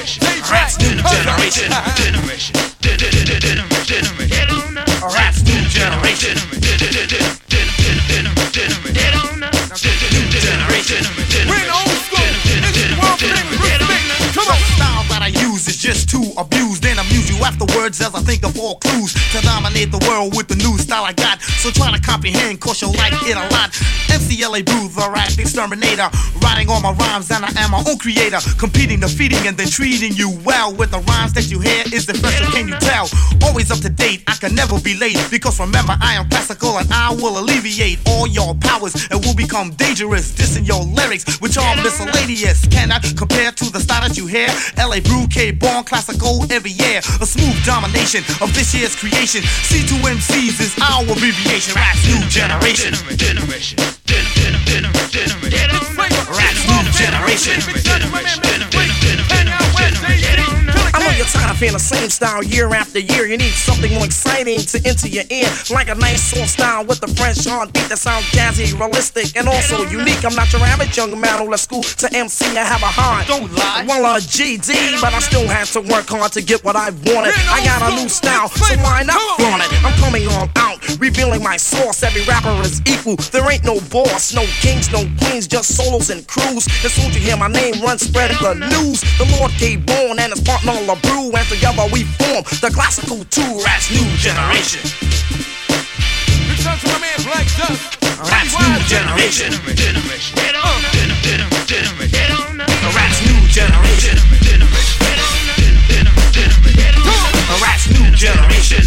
Rap's 0.51 0.77
new 0.79 0.95
generation. 1.03 1.67
New 1.67 1.87
generation. 2.01 2.41
New 5.43 5.67
generation. 5.69 6.37
We're 10.91 10.97
in 10.97 11.10
afterwards 17.91 18.01
as 18.01 18.15
I 18.15 18.23
think 18.23 18.43
of 18.43 18.57
all 18.59 18.75
clues 18.75 19.13
to 19.31 19.41
dominate 19.41 19.91
the 19.91 20.03
world 20.07 20.35
with 20.35 20.47
the 20.47 20.55
new 20.55 20.77
style 20.77 21.03
I 21.03 21.13
got. 21.13 21.41
So 21.41 21.71
try 21.71 21.91
to 21.91 22.01
comprehend, 22.01 22.59
cause 22.59 22.81
you'll 22.81 22.93
like 22.93 23.13
it 23.23 23.35
a 23.35 23.45
lot. 23.53 23.71
MCLA 24.11 24.65
Brew, 24.65 24.87
the 24.89 25.09
rap 25.11 25.31
exterminator. 25.37 26.09
Writing 26.41 26.69
all 26.69 26.81
my 26.81 26.93
rhymes, 26.93 27.31
and 27.31 27.45
I 27.45 27.51
am 27.57 27.71
my 27.71 27.83
own 27.87 27.97
creator. 27.97 28.39
Competing, 28.57 28.99
defeating, 28.99 29.47
and 29.47 29.57
then 29.57 29.67
treating 29.67 30.13
you 30.13 30.37
well. 30.43 30.73
With 30.73 30.91
the 30.91 30.99
rhymes 30.99 31.33
that 31.33 31.49
you 31.49 31.59
hear 31.59 31.83
is 31.93 32.05
the 32.05 32.13
special, 32.13 32.47
can 32.51 32.67
you 32.67 32.75
tell? 32.79 33.09
Always 33.43 33.71
up 33.71 33.79
to 33.79 33.89
date, 33.89 34.23
I 34.27 34.35
can 34.35 34.55
never 34.55 34.79
be 34.79 34.97
late. 34.97 35.17
Because 35.29 35.59
remember, 35.59 35.95
I 36.01 36.15
am 36.15 36.29
classical 36.29 36.77
and 36.77 36.87
I 36.91 37.13
will 37.13 37.39
alleviate 37.39 37.99
all 38.07 38.27
your 38.27 38.55
powers 38.55 38.95
and 39.11 39.23
will 39.23 39.35
become 39.35 39.71
dangerous. 39.75 40.31
Dissing 40.33 40.67
your 40.67 40.83
lyrics, 40.83 41.39
which 41.39 41.57
are 41.57 41.75
miscellaneous. 41.77 42.67
Cannot 42.67 43.03
compare 43.17 43.51
to 43.51 43.71
the 43.71 43.79
style 43.79 44.07
that 44.07 44.17
you 44.17 44.27
hear. 44.27 44.47
LA 44.77 44.99
Brew 45.01 45.27
K 45.27 45.51
born 45.51 45.83
classical 45.83 46.43
every 46.51 46.71
year. 46.71 46.99
A 47.21 47.25
smooth 47.25 47.57
domination 47.81 48.23
of 48.41 48.53
this 48.53 48.75
year's 48.75 48.95
creation. 48.95 49.41
C2MCs 49.41 50.61
is 50.61 50.75
our 50.81 51.03
abbreviation. 51.03 51.73
Raps 51.75 52.05
new 52.05 52.21
generation. 52.29 52.93
Raps 52.93 53.07
new 53.07 53.17
generation. 53.17 53.91
I 60.93 60.99
know 60.99 61.11
you're 61.15 61.25
tired 61.25 61.51
of 61.51 61.57
hearing 61.57 61.73
the 61.73 61.79
same 61.79 62.09
style 62.09 62.43
year 62.43 62.67
after 62.73 62.99
year. 62.99 63.25
You 63.25 63.37
need 63.37 63.55
something 63.55 63.93
more 63.93 64.05
exciting 64.05 64.59
to 64.59 64.77
enter 64.83 65.07
your 65.07 65.23
ear. 65.29 65.47
Like 65.71 65.87
a 65.87 65.95
nice 65.95 66.21
soft 66.21 66.51
style 66.51 66.85
with 66.85 67.01
a 67.03 67.07
French 67.15 67.47
hard 67.47 67.71
beat 67.71 67.87
that 67.87 67.97
sounds 67.97 68.25
jazzy, 68.35 68.77
realistic, 68.77 69.35
and 69.37 69.47
also 69.47 69.87
unique. 69.87 70.25
I'm 70.25 70.35
not 70.35 70.51
your 70.51 70.61
average 70.61 70.97
young 70.97 71.17
man 71.19 71.39
who 71.39 71.49
left 71.49 71.63
school 71.63 71.83
to 71.83 72.07
MC. 72.13 72.57
I 72.57 72.63
have 72.67 72.83
a 72.83 72.91
heart. 72.91 73.27
Don't 73.27 73.47
lie. 73.55 73.85
Well, 73.87 74.03
a 74.03 74.19
GD, 74.19 74.99
but 74.99 75.13
I 75.13 75.19
still 75.19 75.47
had 75.47 75.67
to 75.71 75.81
work 75.81 76.07
hard 76.11 76.33
to 76.33 76.41
get 76.41 76.63
what 76.63 76.75
I 76.75 76.91
wanted. 77.07 77.39
I 77.47 77.63
got 77.63 77.87
a 77.87 77.95
new 77.95 78.09
style, 78.09 78.49
so 78.49 78.75
why 78.83 79.03
not 79.03 79.21
flaunt 79.39 79.63
it? 79.63 79.71
I'm 79.85 79.95
coming 79.95 80.27
on 80.27 80.49
out, 80.57 80.83
revealing 80.99 81.41
my 81.41 81.55
source. 81.55 82.03
Every 82.03 82.23
rapper 82.23 82.51
is 82.67 82.81
equal. 82.85 83.15
There 83.31 83.49
ain't 83.49 83.63
no 83.63 83.79
boss, 83.87 84.33
no 84.35 84.43
kings, 84.59 84.91
no 84.91 85.07
queens, 85.23 85.47
just 85.47 85.75
solos 85.75 86.09
and 86.09 86.27
crews. 86.27 86.67
As 86.83 86.91
soon 86.91 87.11
as 87.11 87.15
you 87.15 87.21
hear 87.21 87.37
my 87.37 87.47
name 87.47 87.79
run, 87.81 87.97
spread 87.97 88.31
the 88.43 88.55
news. 88.55 88.99
The 89.15 89.27
Lord 89.39 89.51
gave 89.57 89.85
born 89.85 90.19
and 90.19 90.33
his 90.33 90.41
partner 90.41 90.80
formula 90.81 90.99
brew, 91.01 91.31
and 91.37 91.47
together 91.47 91.85
we 91.93 92.03
form 92.17 92.43
the 92.61 92.71
classical 92.73 93.23
two 93.29 93.61
rats 93.65 93.91
new 93.91 94.05
generation. 94.17 94.81
Return 96.49 96.77
to 96.79 96.87
my 96.89 96.99
man 96.99 97.21
Black 97.23 97.45
Dust. 97.57 98.01
Rats 98.25 98.53
new 98.57 98.81
generation. 98.89 99.51
Generation. 99.75 100.35
Get 100.35 100.55
on. 100.55 100.81
Generation. 101.21 102.09
Get 102.09 102.31
on. 102.31 102.57
The 102.57 102.89
rats 102.97 103.21
new 103.21 103.37
generation. 103.47 104.17
The 107.45 107.57
rats 107.61 107.89
new 107.89 108.09
generation. 108.15 108.83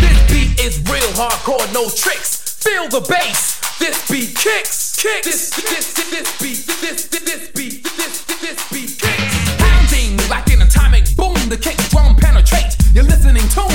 This 0.00 0.18
beat 0.28 0.60
is 0.60 0.78
real 0.90 1.12
hardcore, 1.16 1.72
no 1.72 1.88
tricks. 1.88 2.36
Feel 2.60 2.88
the 2.88 3.00
bass. 3.00 3.60
This 3.78 4.10
beat 4.10 4.36
kicks. 4.36 4.96
Kicks. 4.96 5.26
This 5.26 5.50
this 5.50 5.94
this, 5.94 6.10
this 6.10 6.40
beat 6.40 6.61
You're 12.94 13.04
listening 13.04 13.48
to 13.48 13.71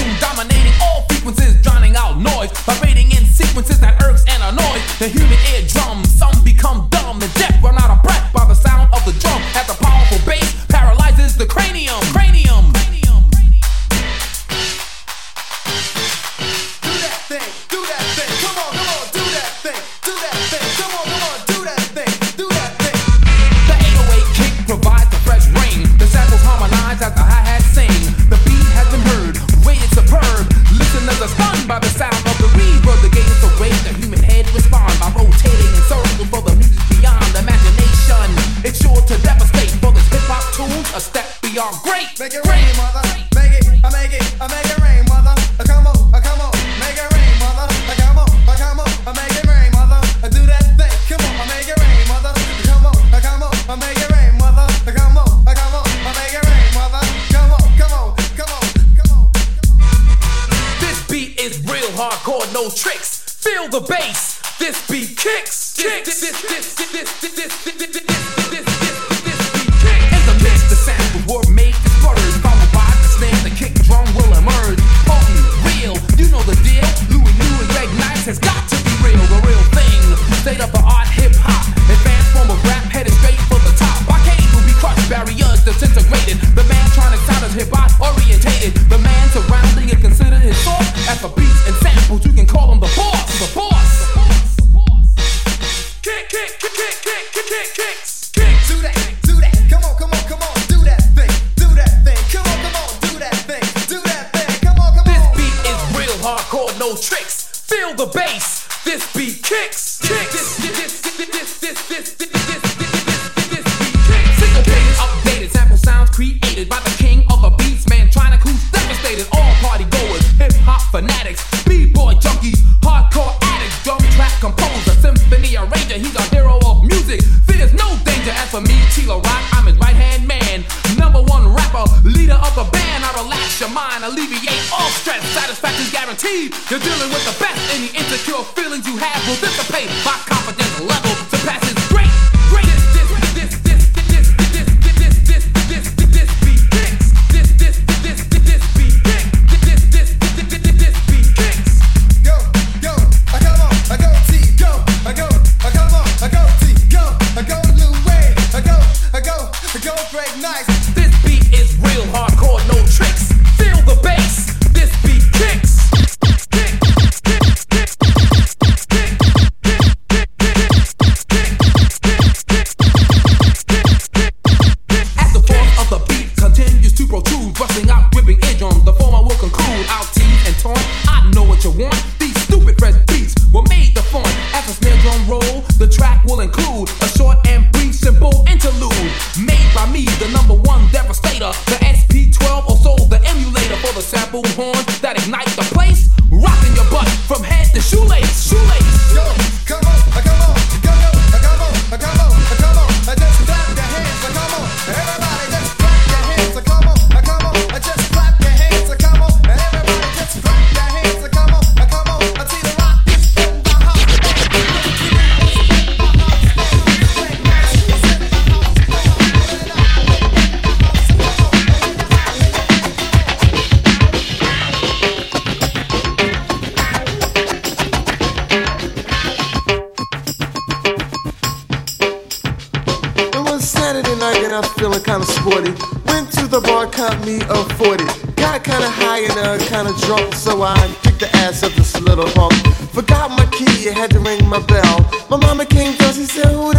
down 234.61 234.73
feeling 234.75 235.03
kinda 235.03 235.25
sporty. 235.25 235.71
Went 236.05 236.31
to 236.33 236.47
the 236.47 236.61
bar, 236.61 236.87
caught 236.87 237.17
me 237.25 237.41
a 237.49 237.63
40. 237.75 238.05
Got 238.35 238.63
kinda 238.63 238.89
high 238.89 239.21
and 239.29 239.37
uh, 239.37 239.57
kinda 239.65 239.93
drunk, 240.05 240.33
so 240.33 240.61
I 240.63 240.77
kicked 241.03 241.19
the 241.19 241.35
ass 241.37 241.63
of 241.63 241.75
this 241.75 241.99
little 242.01 242.29
punk. 242.31 242.53
Forgot 242.93 243.31
my 243.31 243.45
key, 243.47 243.89
I 243.89 243.93
had 243.93 244.11
to 244.11 244.19
ring 244.19 244.47
my 244.47 244.59
bell. 244.59 244.97
My 245.29 245.37
mama 245.37 245.65
came 245.65 245.95
down, 245.97 246.13
she 246.13 246.25
said, 246.25 246.51
who 246.51 246.73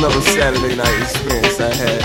another 0.00 0.22
Saturday 0.22 0.76
night 0.76 1.02
experience 1.02 1.60
I 1.60 1.74
had. 1.74 2.00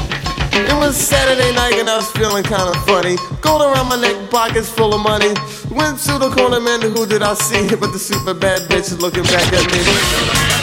It 0.52 0.74
was 0.76 0.98
Saturday 0.98 1.56
night 1.56 1.76
and 1.76 1.90
I 1.90 1.96
was 1.96 2.12
feeling 2.12 2.44
kinda 2.44 2.74
funny. 2.86 3.16
Gold 3.40 3.62
around 3.62 3.88
my 3.88 3.96
neck, 3.96 4.30
pockets 4.30 4.68
full 4.68 4.94
of 4.94 5.00
money. 5.00 5.34
Went 5.72 6.00
to 6.00 6.18
the 6.20 6.30
corner, 6.30 6.60
man, 6.60 6.82
who 6.82 7.06
did 7.06 7.24
I 7.24 7.36
see? 7.36 7.74
But 7.74 7.94
the 7.94 8.00
super 8.00 8.34
bad 8.34 8.68
bitch 8.70 8.92
is 8.92 9.00
looking 9.00 9.24
back 9.24 9.48
at 9.54 9.66
me. 9.72 10.55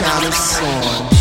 Money, 0.00 0.26
your 0.26 1.15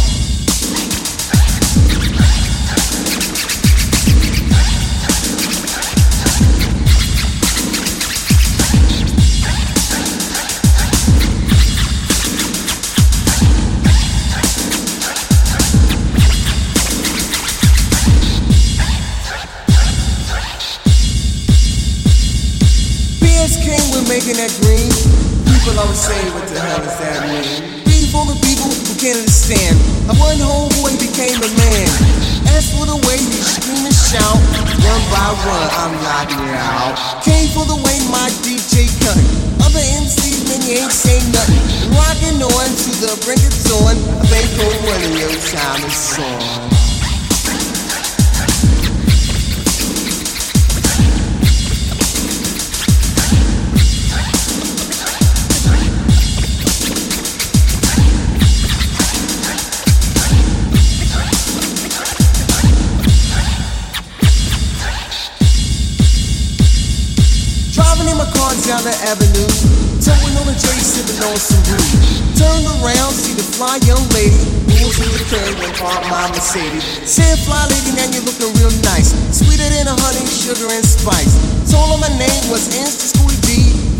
avenue, 69.04 69.48
towing 70.04 70.36
on 70.39 70.48
a 70.52 70.56
J, 70.56 70.68
sipping 70.76 71.22
on 71.24 71.38
some 71.39 71.64
brew. 71.68 71.88
Turned 72.36 72.68
around, 72.80 73.16
see 73.16 73.32
the 73.36 73.48
fly 73.56 73.80
young 73.88 74.04
lady, 74.12 74.36
moving 74.68 74.91
through 74.91 75.16
the 75.16 75.24
curb 75.32 75.56
and 75.64 75.76
park 75.80 76.04
my 76.12 76.28
Mercedes. 76.36 76.84
Said, 77.08 77.39
fly 77.48 77.64
lady, 77.72 77.96
now 77.96 78.08
you're 78.12 78.28
looking 78.28 78.52
real 78.60 78.72
nice, 78.84 79.16
sweeter 79.32 79.68
than 79.72 79.88
a 79.88 79.96
honey, 79.96 80.28
sugar 80.28 80.68
and 80.68 80.84
spice. 80.84 81.39
Told 81.72 81.96
her 81.96 82.00
my 82.04 82.12
name 82.20 82.43
was 82.52 82.68
Insta 82.76 83.16
Schooly 83.16 83.39
D, 83.48 83.55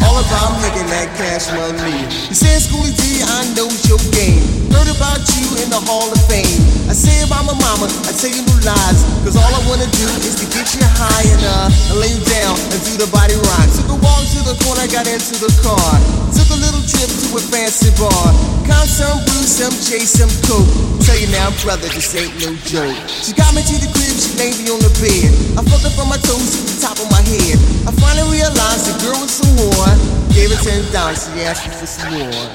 all 0.06 0.18
about 0.22 0.62
making 0.62 0.88
that 0.94 1.10
cash 1.18 1.50
money. 1.54 2.06
He 2.30 2.36
said, 2.36 2.62
Schooly 2.62 2.94
D, 2.94 3.22
I 3.26 3.50
know 3.58 3.70
your 3.90 4.02
game. 4.14 4.42
Heard 4.72 4.92
about 4.92 5.24
you 5.40 5.48
in 5.64 5.72
the 5.72 5.82
Hall 5.82 6.12
of 6.12 6.22
Fame. 6.30 6.62
I 6.86 6.94
say 6.94 7.26
about 7.26 7.50
my 7.50 7.58
mama, 7.58 7.90
I 8.06 8.12
tell 8.14 8.30
you 8.30 8.46
no 8.46 8.56
lies, 8.62 9.00
cause 9.26 9.34
all 9.34 9.50
I 9.50 9.62
wanna 9.66 9.90
do 9.90 10.06
is 10.22 10.38
to 10.38 10.46
get 10.54 10.70
you 10.78 10.86
high 10.86 11.26
and 11.26 11.44
uh, 11.44 11.90
and 11.90 11.98
lay 11.98 12.14
you 12.14 12.22
down 12.30 12.54
and 12.70 12.80
do 12.86 12.94
the 13.02 13.10
body 13.10 13.34
rock. 13.34 13.68
Took 13.74 13.90
a 13.90 13.98
walk 13.98 14.22
to 14.36 14.40
the 14.46 14.56
corner, 14.62 14.86
got 14.92 15.10
into 15.10 15.40
the 15.42 15.50
car. 15.66 15.92
Took 16.30 16.50
a 16.54 16.60
little 16.62 16.84
trip 16.86 17.10
to 17.10 17.28
a 17.40 17.42
fancy 17.42 17.90
bar. 17.98 18.28
Count 18.70 18.86
some 18.86 19.18
brew, 19.26 19.46
some 19.48 19.74
J, 19.82 20.06
some 20.06 20.30
coke. 20.46 20.70
Tell 21.02 21.18
you 21.18 21.30
now, 21.34 21.50
brother, 21.66 21.90
this 21.90 22.14
ain't 22.14 22.36
no 22.44 22.54
joke. 22.68 22.94
She 23.10 23.34
got 23.34 23.50
me 23.58 23.66
to 23.66 23.76
the 23.82 23.90
crib, 23.90 24.14
she 24.20 24.36
laid 24.38 24.58
me 24.62 24.70
on 24.70 24.82
the 24.84 24.94
bed. 25.02 25.32
I 25.58 25.66
fucked 25.66 25.88
her 25.88 25.94
from 25.96 26.14
my 26.14 26.20
toes 26.22 26.54
to 26.54 26.60
the 26.70 26.78
top 26.82 26.98
of 27.02 27.08
my 27.10 27.22
head. 27.26 27.58
I 27.90 27.92
finally 27.98 28.42
realized 28.42 28.90
the 28.90 28.94
girl 29.02 29.18
was 29.22 29.34
some 29.34 29.50
whore. 29.58 30.05
Gave 30.34 30.52
her 30.52 30.62
ten 30.64 30.82
dollars, 30.92 31.26
she 31.26 31.42
asked 31.42 31.68
me 31.68 31.74
for 31.74 31.86
some 31.86 32.14
more. 32.14 32.50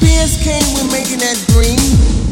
PS 0.00 0.36
King, 0.42 0.64
we're 0.74 0.90
making 0.92 1.20
that 1.20 1.38
green. 1.52 1.80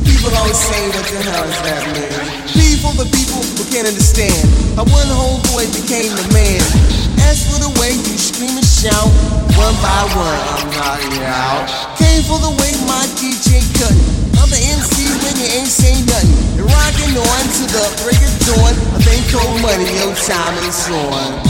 People 0.05 0.35
always 0.37 0.59
say, 0.59 0.89
what 0.93 1.05
the 1.09 1.21
hell 1.25 1.45
is 1.45 1.61
that 1.65 1.83
mean? 1.95 2.11
P 2.53 2.77
for 2.83 2.93
the 2.97 3.09
people 3.17 3.41
who 3.57 3.65
can't 3.71 3.89
understand. 3.89 4.45
How 4.77 4.85
one 4.85 5.09
homeboy 5.09 5.71
became 5.73 6.13
the 6.17 6.27
man. 6.33 7.08
As 7.27 7.43
for 7.49 7.59
the 7.59 7.73
way 7.81 7.93
you 7.97 8.17
scream 8.19 8.55
and 8.55 8.67
shout, 8.67 9.09
one 9.59 9.75
by 9.83 10.03
one 10.15 10.41
I'm 10.55 10.71
knocking 10.71 11.25
out. 11.25 11.67
Came 11.99 12.23
for 12.23 12.39
the 12.39 12.53
way 12.53 12.71
my 12.87 13.05
DJ 13.19 13.65
cut. 13.75 13.95
Other 14.39 14.61
MCs 14.61 15.17
when 15.25 15.35
you 15.41 15.49
ain't 15.59 15.73
saying 15.73 16.07
nothing. 16.07 16.31
You're 16.57 16.71
rocking 16.71 17.17
on 17.19 17.43
to 17.59 17.63
the 17.67 17.85
break 18.05 18.21
of 18.21 18.35
dawn. 18.47 18.75
I 18.95 18.99
think 19.03 19.23
cold 19.33 19.61
money, 19.63 19.89
your 19.99 20.15
time 20.15 20.57
is 20.69 20.89
on. 20.91 21.48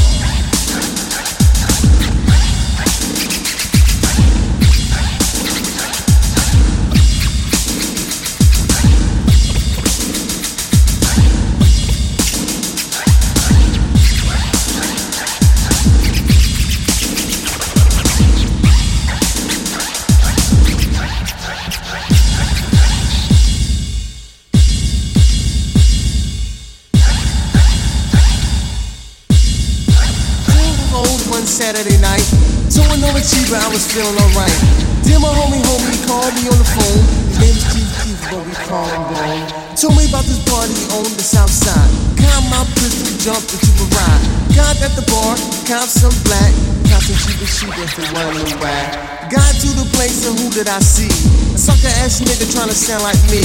Saturday 31.49 31.97
night, 32.05 32.21
towing 32.69 33.01
over 33.09 33.25
cheaper, 33.25 33.57
I 33.57 33.73
was 33.73 33.89
feeling 33.89 34.13
alright. 34.21 34.53
Then 35.01 35.25
my 35.25 35.33
homie, 35.33 35.65
homie, 35.65 35.97
he 35.97 35.99
called 36.05 36.37
me 36.37 36.45
on 36.45 36.61
the 36.61 36.69
phone. 36.77 37.01
His 37.33 37.41
name 37.41 37.57
is 37.57 37.65
Chief 37.73 37.89
Keith, 38.05 38.21
but 38.29 38.45
we 38.45 38.53
call 38.69 38.85
him 38.85 39.03
Bone. 39.09 39.49
Told 39.73 39.97
me 39.97 40.05
about 40.13 40.29
this 40.29 40.45
party 40.45 40.77
on 40.93 41.09
the 41.17 41.25
south 41.25 41.49
side. 41.49 41.89
Count 42.21 42.45
my 42.53 42.69
pistol, 42.77 43.09
jumped 43.17 43.49
into 43.49 43.73
a 43.81 43.87
ride. 43.97 44.23
Got 44.53 44.77
at 44.85 44.93
the 44.93 45.09
bar, 45.09 45.41
count 45.65 45.89
some 45.89 46.13
black, 46.29 46.53
count 46.85 47.01
some 47.09 47.17
cheap 47.17 47.41
and 47.41 47.49
cheap 47.49 47.75
if 47.81 47.97
it 47.97 48.09
wasn't 48.13 48.53
whack. 48.61 49.33
Got 49.33 49.49
to 49.65 49.69
the 49.73 49.89
place 49.97 50.29
and 50.29 50.37
who 50.37 50.53
did 50.53 50.69
I 50.69 50.85
see? 50.85 51.09
A 51.09 51.59
sucker 51.59 51.89
ass 52.05 52.21
nigga 52.21 52.45
trying 52.53 52.69
to 52.69 52.77
sound 52.77 53.09
like 53.09 53.19
me. 53.33 53.41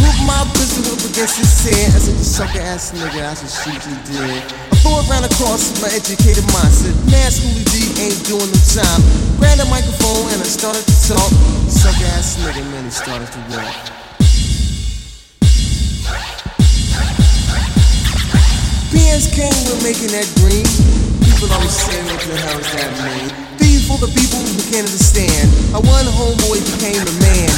Put 0.00 0.16
my 0.24 0.48
pistol 0.56 0.96
up 0.96 1.02
against 1.12 1.36
his 1.36 1.52
head. 1.60 1.92
I 1.92 2.00
said, 2.00 2.16
you 2.16 2.24
sucker 2.24 2.64
ass 2.64 2.96
nigga, 2.96 3.20
I 3.20 3.36
should 3.36 3.52
shoot 3.52 3.84
you 3.84 4.73
dead. 4.84 4.92
I 4.92 4.92
threw 4.92 5.00
it 5.00 5.08
round 5.10 5.24
across 5.24 5.80
my 5.82 5.88
educated 5.88 6.44
mind. 6.52 6.72
Said, 6.72 6.94
man, 7.10 7.30
Schooly 7.30 7.64
D 7.72 8.00
ain't 8.00 8.20
doing 8.26 8.50
no 8.50 8.60
time. 8.68 9.00
Grabbed 9.38 9.60
a 9.60 9.66
microphone 9.66 10.28
and 10.32 10.40
I 10.40 10.48
started 10.48 10.84
to 10.84 10.96
talk. 11.08 11.30
Sucker 11.68 12.04
ass 12.16 12.36
nigga, 12.40 12.62
man, 12.70 12.84
he 12.84 12.90
started 12.90 13.28
to 13.32 13.40
walk. 13.50 13.74
Bands 18.92 19.26
came 19.34 19.56
with 19.66 19.80
making 19.82 20.10
that 20.14 20.28
green. 20.38 20.66
People 21.24 21.50
always 21.52 21.74
say, 21.74 21.98
what 22.04 22.20
the 22.20 22.36
hell 22.36 22.58
is 22.60 22.70
that 22.76 22.90
mean? 23.02 23.44
Be 23.58 23.78
for 23.82 23.98
the 23.98 24.10
people 24.12 24.38
who 24.38 24.60
can't 24.70 24.86
understand. 24.86 25.50
I 25.74 25.78
one 25.82 26.06
homeboy 26.06 26.62
became 26.78 27.02
a 27.02 27.14
man. 27.20 27.50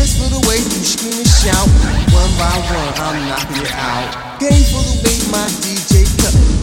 As 0.00 0.16
for 0.16 0.32
the 0.32 0.40
way 0.48 0.56
you 0.56 0.80
scream 0.80 1.20
and 1.20 1.28
shout, 1.28 1.68
one 2.14 2.32
by 2.40 2.56
one 2.72 2.92
I'm 2.96 3.28
knocking 3.28 3.60
it 3.60 3.72
out. 3.76 4.40
Game 4.40 4.64
for 4.72 4.80
the 4.80 4.96
way 5.04 5.16
my 5.28 5.44
DJ 5.60 6.08
cut. 6.16 6.59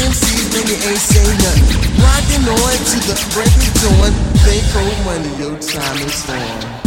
MCs 0.00 0.46
maybe 0.54 0.76
ain't 0.88 0.98
say 0.98 1.28
nothing. 1.44 1.80
Rocking 2.00 2.44
on 2.48 2.76
to 2.90 2.98
the 3.04 3.16
break 3.34 3.52
of 3.52 3.74
dawn. 3.82 4.12
They 4.46 4.60
cold 4.72 4.98
money, 5.04 5.32
your 5.36 5.58
time 5.58 5.98
is 6.06 6.24
on. 6.24 6.79